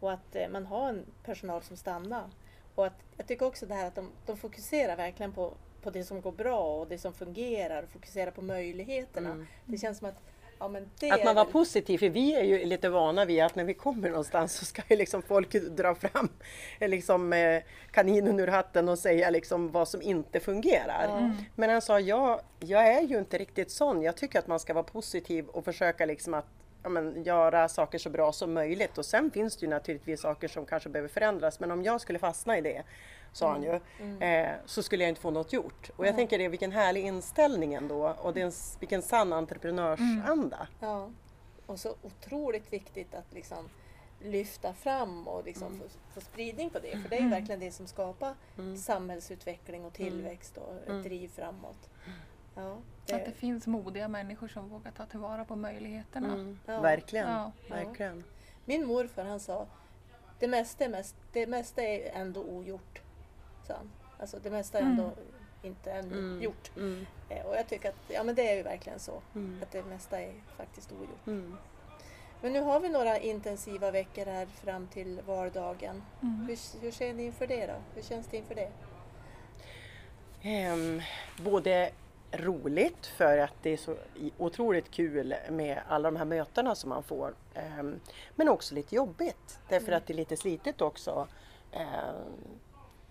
och 0.00 0.12
att 0.12 0.36
eh, 0.36 0.48
man 0.48 0.66
har 0.66 0.88
en 0.88 1.06
personal 1.24 1.62
som 1.62 1.76
stannar. 1.76 2.30
Och 2.74 2.86
att, 2.86 2.98
jag 3.16 3.26
tycker 3.26 3.46
också 3.46 3.66
det 3.66 3.74
här 3.74 3.86
att 3.86 3.94
de, 3.94 4.10
de 4.26 4.36
fokuserar 4.36 4.96
verkligen 4.96 5.32
på, 5.32 5.54
på 5.82 5.90
det 5.90 6.04
som 6.04 6.20
går 6.20 6.32
bra 6.32 6.80
och 6.80 6.88
det 6.88 6.98
som 6.98 7.14
fungerar 7.14 7.82
och 7.82 7.88
fokuserar 7.88 8.30
på 8.30 8.42
möjligheterna. 8.42 9.30
Mm. 9.30 9.46
Det 9.64 9.78
känns 9.78 9.98
som 9.98 10.08
att 10.08 10.20
ja, 10.58 11.14
Att 11.14 11.24
man 11.24 11.34
var 11.34 11.44
positiv, 11.44 11.98
för 11.98 12.08
vi 12.08 12.34
är 12.34 12.42
ju 12.42 12.64
lite 12.64 12.88
vana 12.88 13.24
vid 13.24 13.42
att 13.42 13.54
när 13.54 13.64
vi 13.64 13.74
kommer 13.74 14.08
någonstans 14.08 14.52
så 14.52 14.64
ska 14.64 14.82
ju 14.88 14.96
liksom 14.96 15.22
folk 15.22 15.52
dra 15.52 15.94
fram 15.94 16.28
eh, 16.78 16.88
liksom, 16.88 17.32
eh, 17.32 17.62
kaninen 17.90 18.40
ur 18.40 18.46
hatten 18.46 18.88
och 18.88 18.98
säga 18.98 19.30
liksom 19.30 19.70
vad 19.70 19.88
som 19.88 20.02
inte 20.02 20.40
fungerar. 20.40 21.06
Ja. 21.08 21.30
Men 21.54 21.70
han 21.70 21.82
sa, 21.82 22.00
ja, 22.00 22.40
jag 22.60 22.88
är 22.88 23.02
ju 23.02 23.18
inte 23.18 23.38
riktigt 23.38 23.70
sån. 23.70 24.02
Jag 24.02 24.16
tycker 24.16 24.38
att 24.38 24.46
man 24.46 24.60
ska 24.60 24.74
vara 24.74 24.84
positiv 24.84 25.46
och 25.46 25.64
försöka 25.64 26.06
liksom 26.06 26.34
att 26.34 26.46
ja, 26.82 26.88
men, 26.88 27.22
göra 27.24 27.68
saker 27.68 27.98
så 27.98 28.10
bra 28.10 28.32
som 28.32 28.52
möjligt. 28.52 28.98
Och 28.98 29.04
sen 29.04 29.30
finns 29.30 29.56
det 29.56 29.66
ju 29.66 29.70
naturligtvis 29.70 30.20
saker 30.20 30.48
som 30.48 30.66
kanske 30.66 30.88
behöver 30.88 31.08
förändras. 31.08 31.60
Men 31.60 31.70
om 31.70 31.82
jag 31.82 32.00
skulle 32.00 32.18
fastna 32.18 32.58
i 32.58 32.60
det, 32.60 32.82
sa 33.34 33.50
han 33.52 33.62
ju, 33.62 33.80
eh, 34.26 34.52
så 34.66 34.82
skulle 34.82 35.04
jag 35.04 35.08
inte 35.08 35.20
få 35.20 35.30
något 35.30 35.52
gjort. 35.52 35.90
Och 35.96 36.06
jag 36.06 36.16
tänker 36.16 36.38
det, 36.38 36.48
vilken 36.48 36.72
härlig 36.72 37.04
inställning 37.06 37.74
ändå. 37.74 38.08
Och 38.22 38.34
det 38.34 38.40
är 38.40 38.46
en, 38.46 38.52
vilken 38.80 39.02
sann 39.02 39.32
entreprenörsanda. 39.32 40.68
Ja. 40.80 41.10
Och 41.66 41.78
så 41.80 41.94
otroligt 42.02 42.72
viktigt 42.72 43.14
att 43.14 43.32
liksom 43.32 43.68
lyfta 44.20 44.74
fram 44.74 45.28
och 45.28 45.44
liksom 45.44 45.66
Mm. 45.66 45.80
få, 45.80 45.86
få 46.14 46.20
spridning 46.20 46.70
på 46.70 46.78
det. 46.78 46.90
För 47.02 47.08
det 47.08 47.16
är 47.16 47.20
ju 47.20 47.28
verkligen 47.28 47.60
det 47.60 47.70
som 47.72 47.86
skapar 47.86 48.34
samhällsutveckling 48.76 49.84
och 49.84 49.92
tillväxt 49.92 50.56
och 50.56 50.74
ett 50.82 50.88
Mm. 50.88 51.02
driv 51.02 51.28
framåt. 51.28 51.90
Ja, 52.54 52.72
Att 52.72 53.06
det, 53.06 53.16
det 53.26 53.32
finns 53.32 53.66
modiga 53.66 54.08
människor 54.08 54.48
som 54.48 54.68
vågar 54.68 54.90
ta 54.90 55.06
tillvara 55.06 55.44
på 55.44 55.56
möjligheterna. 55.56 56.32
Mm, 56.34 56.58
Ja. 56.66 56.80
Verkligen. 56.80 57.28
Ja. 57.30 57.52
verkligen. 57.70 58.24
min 58.64 58.86
morfar 58.86 59.24
han 59.24 59.40
sa 59.40 59.66
det 60.38 60.48
mesta, 60.48 60.88
mest, 60.88 61.16
det 61.32 61.46
mesta 61.46 61.82
är 61.82 62.10
ändå 62.20 62.42
ogjort. 62.44 63.00
Sa 63.66 63.74
han. 63.74 63.90
Alltså 64.18 64.38
det 64.42 64.50
mesta 64.50 64.78
är 64.78 64.82
Mm. 64.82 64.92
ändå 64.98 65.10
inte 65.62 65.92
ännu 65.92 66.18
Mm. 66.18 66.42
gjort. 66.42 66.70
Mm, 66.76 67.06
Eh, 67.28 67.46
Och 67.46 67.56
jag 67.56 67.68
tycker 67.68 67.88
att 67.88 67.94
ja, 68.08 68.24
men 68.24 68.34
det 68.34 68.50
är 68.50 68.56
ju 68.56 68.62
verkligen 68.62 68.98
så. 68.98 69.22
mm, 69.34 69.58
Att 69.62 69.70
det 69.70 69.82
mesta 69.84 70.20
är 70.20 70.32
faktiskt 70.56 70.92
ogjort. 70.92 71.26
mm. 71.26 71.56
Men 72.40 72.52
nu 72.52 72.60
har 72.60 72.80
vi 72.80 72.88
några 72.88 73.18
intensiva 73.18 73.90
veckor 73.90 74.24
här 74.26 74.46
fram 74.46 74.86
till 74.86 75.20
valdagen. 75.26 76.02
Mm. 76.22 76.46
Hur, 76.48 76.80
hur 76.80 76.90
ser 76.90 77.14
ni 77.14 77.24
inför 77.24 77.46
det 77.46 77.66
då? 77.66 77.74
Hur 77.94 78.02
känns 78.02 78.26
det 78.26 78.36
inför 78.36 78.54
det? 78.54 78.70
Ehm, 80.42 81.00
både 81.42 81.90
roligt 82.32 83.06
för 83.06 83.38
att 83.38 83.54
det 83.62 83.70
är 83.70 83.76
så 83.76 83.96
otroligt 84.38 84.90
kul 84.90 85.34
med 85.50 85.80
alla 85.88 86.10
de 86.10 86.16
här 86.16 86.24
mötena 86.24 86.74
som 86.74 86.88
man 86.90 87.02
får. 87.02 87.34
Ehm, 87.54 88.00
men 88.36 88.48
också 88.48 88.74
lite 88.74 88.94
jobbigt 88.94 89.58
därför 89.68 89.92
att 89.92 90.06
det 90.06 90.12
är 90.12 90.16
lite 90.16 90.36
slitigt 90.36 90.80
också. 90.80 91.28
Ehm, 91.72 92.14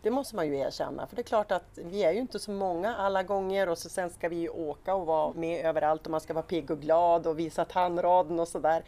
det 0.04 0.12
måste 0.12 0.36
man 0.36 0.48
ju 0.48 0.58
erkänna 0.58 1.08
för 1.08 1.16
det 1.16 1.22
är 1.22 1.24
klart 1.24 1.52
att 1.52 1.64
vi 1.78 2.04
är 2.04 2.12
ju 2.12 2.20
inte 2.20 2.40
så 2.40 2.52
många 2.52 2.96
alla 2.96 3.24
gånger 3.24 3.70
och 3.70 3.78
så 3.78 3.90
sen 3.90 4.10
ska 4.10 4.30
vi 4.30 4.36
ju 4.36 4.50
åka 4.50 4.96
och 4.96 5.06
vara 5.06 5.34
med 5.34 5.66
överallt 5.66 6.06
och 6.06 6.12
man 6.12 6.22
ska 6.22 6.34
vara 6.34 6.44
pigg 6.46 6.72
och 6.72 6.80
glad 6.80 7.28
och 7.28 7.40
visa 7.40 7.66
tandraden 7.66 8.40
och 8.40 8.48
sådär. 8.48 8.84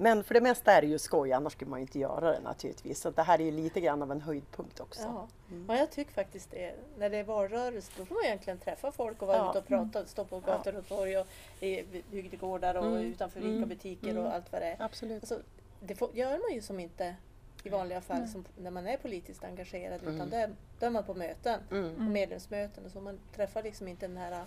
Men 0.00 0.24
för 0.24 0.34
det 0.34 0.40
mesta 0.40 0.72
är 0.72 0.80
det 0.82 0.86
ju 0.88 0.98
skoj, 0.98 1.32
annars 1.32 1.52
skulle 1.52 1.70
man 1.70 1.78
ju 1.78 1.82
inte 1.82 1.98
göra 1.98 2.32
det 2.32 2.40
naturligtvis. 2.40 3.00
Så 3.00 3.10
det 3.10 3.22
här 3.22 3.40
är 3.40 3.44
ju 3.44 3.50
lite 3.50 3.80
grann 3.80 4.02
av 4.02 4.12
en 4.12 4.20
höjdpunkt 4.20 4.80
också. 4.80 5.02
Ja. 5.02 5.28
ja, 5.68 5.76
jag 5.76 5.90
tycker 5.90 6.12
faktiskt 6.12 6.50
det. 6.50 6.74
När 6.98 7.10
det 7.10 7.16
är 7.16 7.24
valrörelse 7.24 7.92
då 7.98 8.04
får 8.04 8.14
man 8.14 8.24
egentligen 8.24 8.58
träffa 8.58 8.92
folk 8.92 9.22
och 9.22 9.28
vara 9.28 9.36
Ja. 9.36 9.50
ute 9.50 9.58
och 9.58 9.66
prata, 9.66 10.04
stå 10.06 10.24
på 10.24 10.40
gator 10.40 10.76
och 10.76 10.88
torg 10.88 11.18
och 11.18 11.26
i 11.60 11.82
bygdegårdar 12.10 12.74
och 12.74 12.84
Mm. 12.86 12.98
utanför 12.98 13.40
Mm. 13.40 13.56
ICA-butiker 13.58 14.10
Mm. 14.10 14.24
och 14.26 14.34
allt 14.34 14.52
vad 14.52 14.60
det 14.62 14.66
är. 14.66 14.76
Absolut. 14.82 15.22
Alltså, 15.22 15.38
det 15.80 15.94
får, 15.94 16.10
gör 16.12 16.30
man 16.38 16.54
ju 16.54 16.62
som 16.62 16.80
inte 16.80 17.14
i 17.62 17.68
vanliga 17.68 18.00
fall 18.00 18.18
Nej. 18.18 18.28
som, 18.28 18.44
när 18.56 18.70
man 18.70 18.86
är 18.86 18.96
politiskt 18.96 19.44
engagerad 19.44 20.02
utan 20.02 20.14
Mm. 20.14 20.30
där, 20.30 20.54
då 20.78 20.86
är 20.86 20.90
man 20.90 21.04
på 21.04 21.14
möten, 21.14 21.60
Mm. 21.70 21.94
på 21.96 22.02
medlemsmöten 22.02 22.84
och 22.86 22.90
så. 22.92 23.00
Man 23.00 23.20
träffar 23.34 23.62
liksom 23.62 23.88
inte 23.88 24.06
den 24.08 24.16
här 24.16 24.32
äh, 24.32 24.42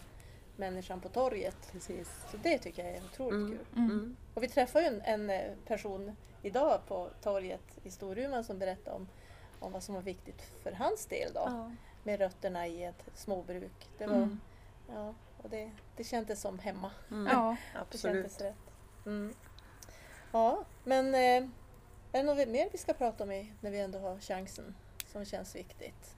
människan 0.56 1.02
på 1.02 1.10
torget. 1.10 1.72
Precis. 1.72 2.10
Så 2.32 2.38
det 2.38 2.58
tycker 2.58 2.84
jag 2.86 2.96
är 2.96 3.02
otroligt 3.06 3.34
Mm. 3.34 3.58
kul. 3.58 3.66
Mm. 3.84 4.16
Och 4.34 4.44
vi 4.44 4.48
träffade 4.48 4.86
ju 4.86 4.92
en, 4.96 5.02
en 5.02 5.30
eh, 5.30 5.52
person 5.68 6.16
idag 6.42 6.82
på 6.88 7.10
torget 7.22 7.80
i 7.84 7.92
Storuman 7.92 8.44
som 8.44 8.60
berättade 8.60 8.96
om, 8.96 9.08
om 9.60 9.72
vad 9.72 9.84
som 9.84 9.96
var 9.96 10.02
viktigt 10.02 10.42
för 10.64 10.72
hans 10.72 11.06
del 11.06 11.34
då. 11.34 11.42
Ja. 11.46 11.72
Med 12.04 12.20
rötterna 12.20 12.68
i 12.68 12.84
ett 12.84 13.04
småbruk. 13.16 13.90
Det, 13.98 14.08
var, 14.08 14.16
Mm. 14.16 14.40
ja, 14.94 15.14
och 15.44 15.50
det, 15.50 15.72
det 15.96 16.04
kändes 16.04 16.42
som 16.42 16.60
hemma. 16.60 16.92
Mm. 17.12 17.28
Ja. 17.34 17.56
Det 17.74 17.80
Absolut. 17.80 18.16
kändes 18.16 18.42
rätt. 18.42 18.72
Mm. 19.06 19.34
Ja, 20.32 20.64
men 20.84 21.16
eh, 21.16 21.50
är 22.12 22.18
det 22.18 22.24
något 22.24 22.48
mer 22.48 22.70
vi 22.72 22.78
ska 22.78 22.94
prata 22.94 23.24
om 23.24 23.32
i, 23.32 23.54
när 23.62 23.72
vi 23.72 23.80
ändå 23.80 24.00
har 24.00 24.20
chansen 24.20 24.76
som 25.12 25.26
känns 25.26 25.56
viktigt? 25.56 26.16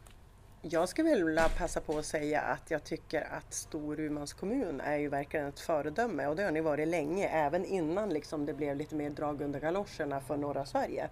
Jag 0.62 0.90
skulle 0.90 1.10
vilja 1.10 1.50
passa 1.58 1.82
på 1.82 1.98
att 1.98 2.06
säga 2.06 2.42
att 2.42 2.72
jag 2.72 2.84
tycker 2.84 3.28
att 3.34 3.54
Storumans 3.54 4.34
kommun 4.34 4.82
är 4.82 4.98
ju 4.98 5.10
verkligen 5.10 5.48
ett 5.48 5.60
föredöme 5.60 6.28
och 6.28 6.36
det 6.36 6.44
har 6.44 6.52
ni 6.52 6.62
varit 6.62 6.88
länge, 6.88 7.28
även 7.28 7.66
innan 7.66 8.10
liksom 8.10 8.46
det 8.46 8.54
blev 8.54 8.76
lite 8.76 8.96
mer 8.96 9.10
drag 9.10 9.42
under 9.42 9.60
galoscherna 9.60 10.22
för 10.22 10.38
norra 10.38 10.66
Sverige. 10.66 11.10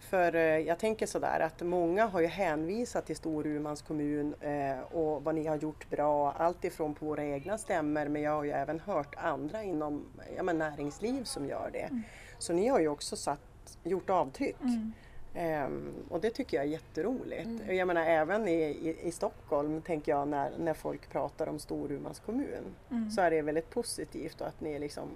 För 0.00 0.34
eh, 0.34 0.42
jag 0.42 0.78
tänker 0.78 1.06
sådär 1.06 1.40
att 1.40 1.62
många 1.62 2.06
har 2.06 2.20
ju 2.20 2.26
hänvisat 2.26 3.06
till 3.06 3.16
Storumans 3.16 3.82
kommun 3.82 4.34
eh, 4.40 4.80
och 4.80 5.24
vad 5.24 5.34
ni 5.34 5.46
har 5.46 5.56
gjort 5.56 5.90
bra, 5.90 6.32
allt 6.32 6.64
ifrån 6.64 6.94
på 6.94 7.06
våra 7.06 7.24
egna 7.24 7.58
stämmer 7.58 8.08
men 8.08 8.22
jag 8.22 8.32
har 8.32 8.44
ju 8.44 8.50
även 8.50 8.80
hört 8.80 9.14
andra 9.16 9.62
inom 9.62 10.04
ja, 10.36 10.42
näringsliv 10.42 11.24
som 11.24 11.46
gör 11.46 11.70
det. 11.72 12.02
Så 12.38 12.52
ni 12.52 12.68
har 12.68 12.80
ju 12.80 12.88
också 12.88 13.16
satt, 13.16 13.40
gjort 13.82 14.10
avtryck. 14.10 14.56
Mm. 14.60 14.92
Ehm, 15.34 15.92
och 16.08 16.20
det 16.20 16.30
tycker 16.30 16.56
jag 16.56 16.66
är 16.66 16.70
jätteroligt. 16.70 17.46
Mm. 17.46 17.76
Jag 17.76 17.86
menar 17.86 18.02
även 18.06 18.48
i, 18.48 18.52
i, 18.62 18.96
i 19.02 19.10
Stockholm 19.12 19.82
tänker 19.82 20.12
jag 20.12 20.28
när, 20.28 20.52
när 20.58 20.74
folk 20.74 21.10
pratar 21.10 21.46
om 21.48 21.58
Storumans 21.58 22.20
kommun 22.20 22.74
Mm. 22.90 23.10
så 23.10 23.20
är 23.20 23.30
det 23.30 23.42
väldigt 23.42 23.70
positivt 23.70 24.40
och 24.40 24.46
att 24.46 24.60
ni 24.60 24.78
liksom 24.78 25.08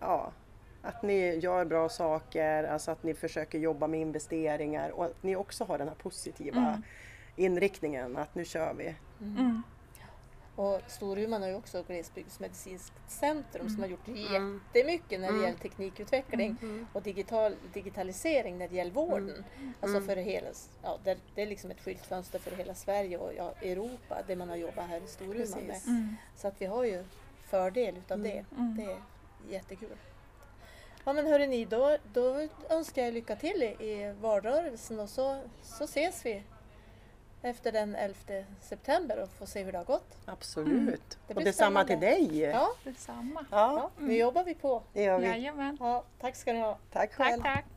ja, 0.00 0.32
att 0.82 1.02
ni 1.02 1.34
gör 1.36 1.64
bra 1.64 1.88
saker, 1.88 2.64
alltså 2.64 2.90
att 2.90 3.02
ni 3.02 3.14
försöker 3.14 3.58
jobba 3.58 3.86
med 3.86 4.00
investeringar 4.00 4.90
och 4.90 5.04
att 5.04 5.22
ni 5.22 5.36
också 5.36 5.64
har 5.64 5.78
den 5.78 5.88
här 5.88 5.94
positiva 5.94 6.58
Mm. 6.60 6.82
inriktningen 7.36 8.16
att 8.16 8.34
nu 8.34 8.44
kör 8.44 8.74
vi. 8.74 8.94
Mm. 9.20 9.62
Och 10.56 10.80
Storuman 10.86 11.42
har 11.42 11.48
ju 11.48 11.54
också 11.54 11.82
glesbygdsmedicinskt 11.88 12.92
centrum 13.10 13.68
som 13.70 13.80
har 13.80 13.86
gjort 13.88 14.08
Mm. 14.08 14.20
jättemycket 14.74 15.20
när 15.20 15.28
det 15.28 15.34
Mm. 15.34 15.42
gäller 15.44 15.58
teknikutveckling 15.58 16.56
och 16.92 17.02
digital, 17.02 17.56
digitalisering 17.72 18.58
när 18.58 18.68
det 18.68 18.74
gäller 18.76 18.90
vården. 18.92 19.44
Alltså 19.80 19.96
Mm. 19.96 20.08
för 20.08 20.16
hela, 20.16 20.46
ja, 20.82 20.98
det, 21.04 21.18
det 21.34 21.42
är 21.42 21.46
liksom 21.46 21.70
ett 21.70 21.80
skyltfönster 21.80 22.38
för 22.38 22.50
hela 22.50 22.74
Sverige 22.74 23.18
och 23.18 23.32
ja, 23.36 23.52
Europa, 23.62 24.22
det 24.26 24.36
man 24.36 24.48
har 24.48 24.56
jobbat 24.56 24.88
här 24.88 25.00
i 25.04 25.06
Storuman 25.06 25.66
med. 25.66 25.80
Mm. 25.86 26.16
Så 26.36 26.48
att 26.48 26.54
vi 26.62 26.66
har 26.66 26.84
ju 26.84 27.04
fördel 27.44 27.96
utav 27.96 28.18
det. 28.22 28.44
Mm. 28.56 28.76
Det 28.76 28.84
är 28.84 28.98
jättekul. 29.50 29.96
Ja 31.04 31.12
men 31.12 31.26
hörni 31.26 31.46
ni, 31.46 31.64
då, 31.64 31.96
då 32.12 32.48
önskar 32.70 33.02
jag 33.02 33.14
lycka 33.14 33.36
till 33.36 33.62
i, 33.62 33.66
i 33.90 34.14
valrörelsen 34.20 35.00
och 35.00 35.08
så, 35.10 35.40
så 35.62 35.84
ses 35.84 36.26
vi 36.26 36.42
efter 37.46 37.72
den 37.72 37.94
11 37.94 38.14
september 38.60 39.22
och 39.22 39.28
får 39.30 39.46
se 39.46 39.62
hur 39.62 39.72
det 39.72 39.78
har 39.78 39.84
gått. 39.84 40.16
Absolut. 40.24 40.68
Mm. 40.72 40.98
Det 41.26 41.34
och 41.34 41.44
detsamma 41.44 41.84
till 41.84 42.00
dig. 42.00 42.40
Ja, 42.40 42.68
Detsamma. 42.84 43.46
Ja, 43.50 43.72
ja, 43.98 44.04
nu 44.04 44.16
jobbar 44.16 44.44
vi 44.44 44.54
på. 44.54 44.82
det 44.92 45.02
gör 45.02 45.18
vi. 45.18 45.26
Jajamän. 45.26 45.76
Ja, 45.80 46.04
tack 46.20 46.36
ska 46.36 46.52
ni 46.52 46.60
ha. 46.60 46.78
Tack 46.92 47.12
själv. 47.14 47.42
Tack, 47.42 47.54
tack. 47.54 47.75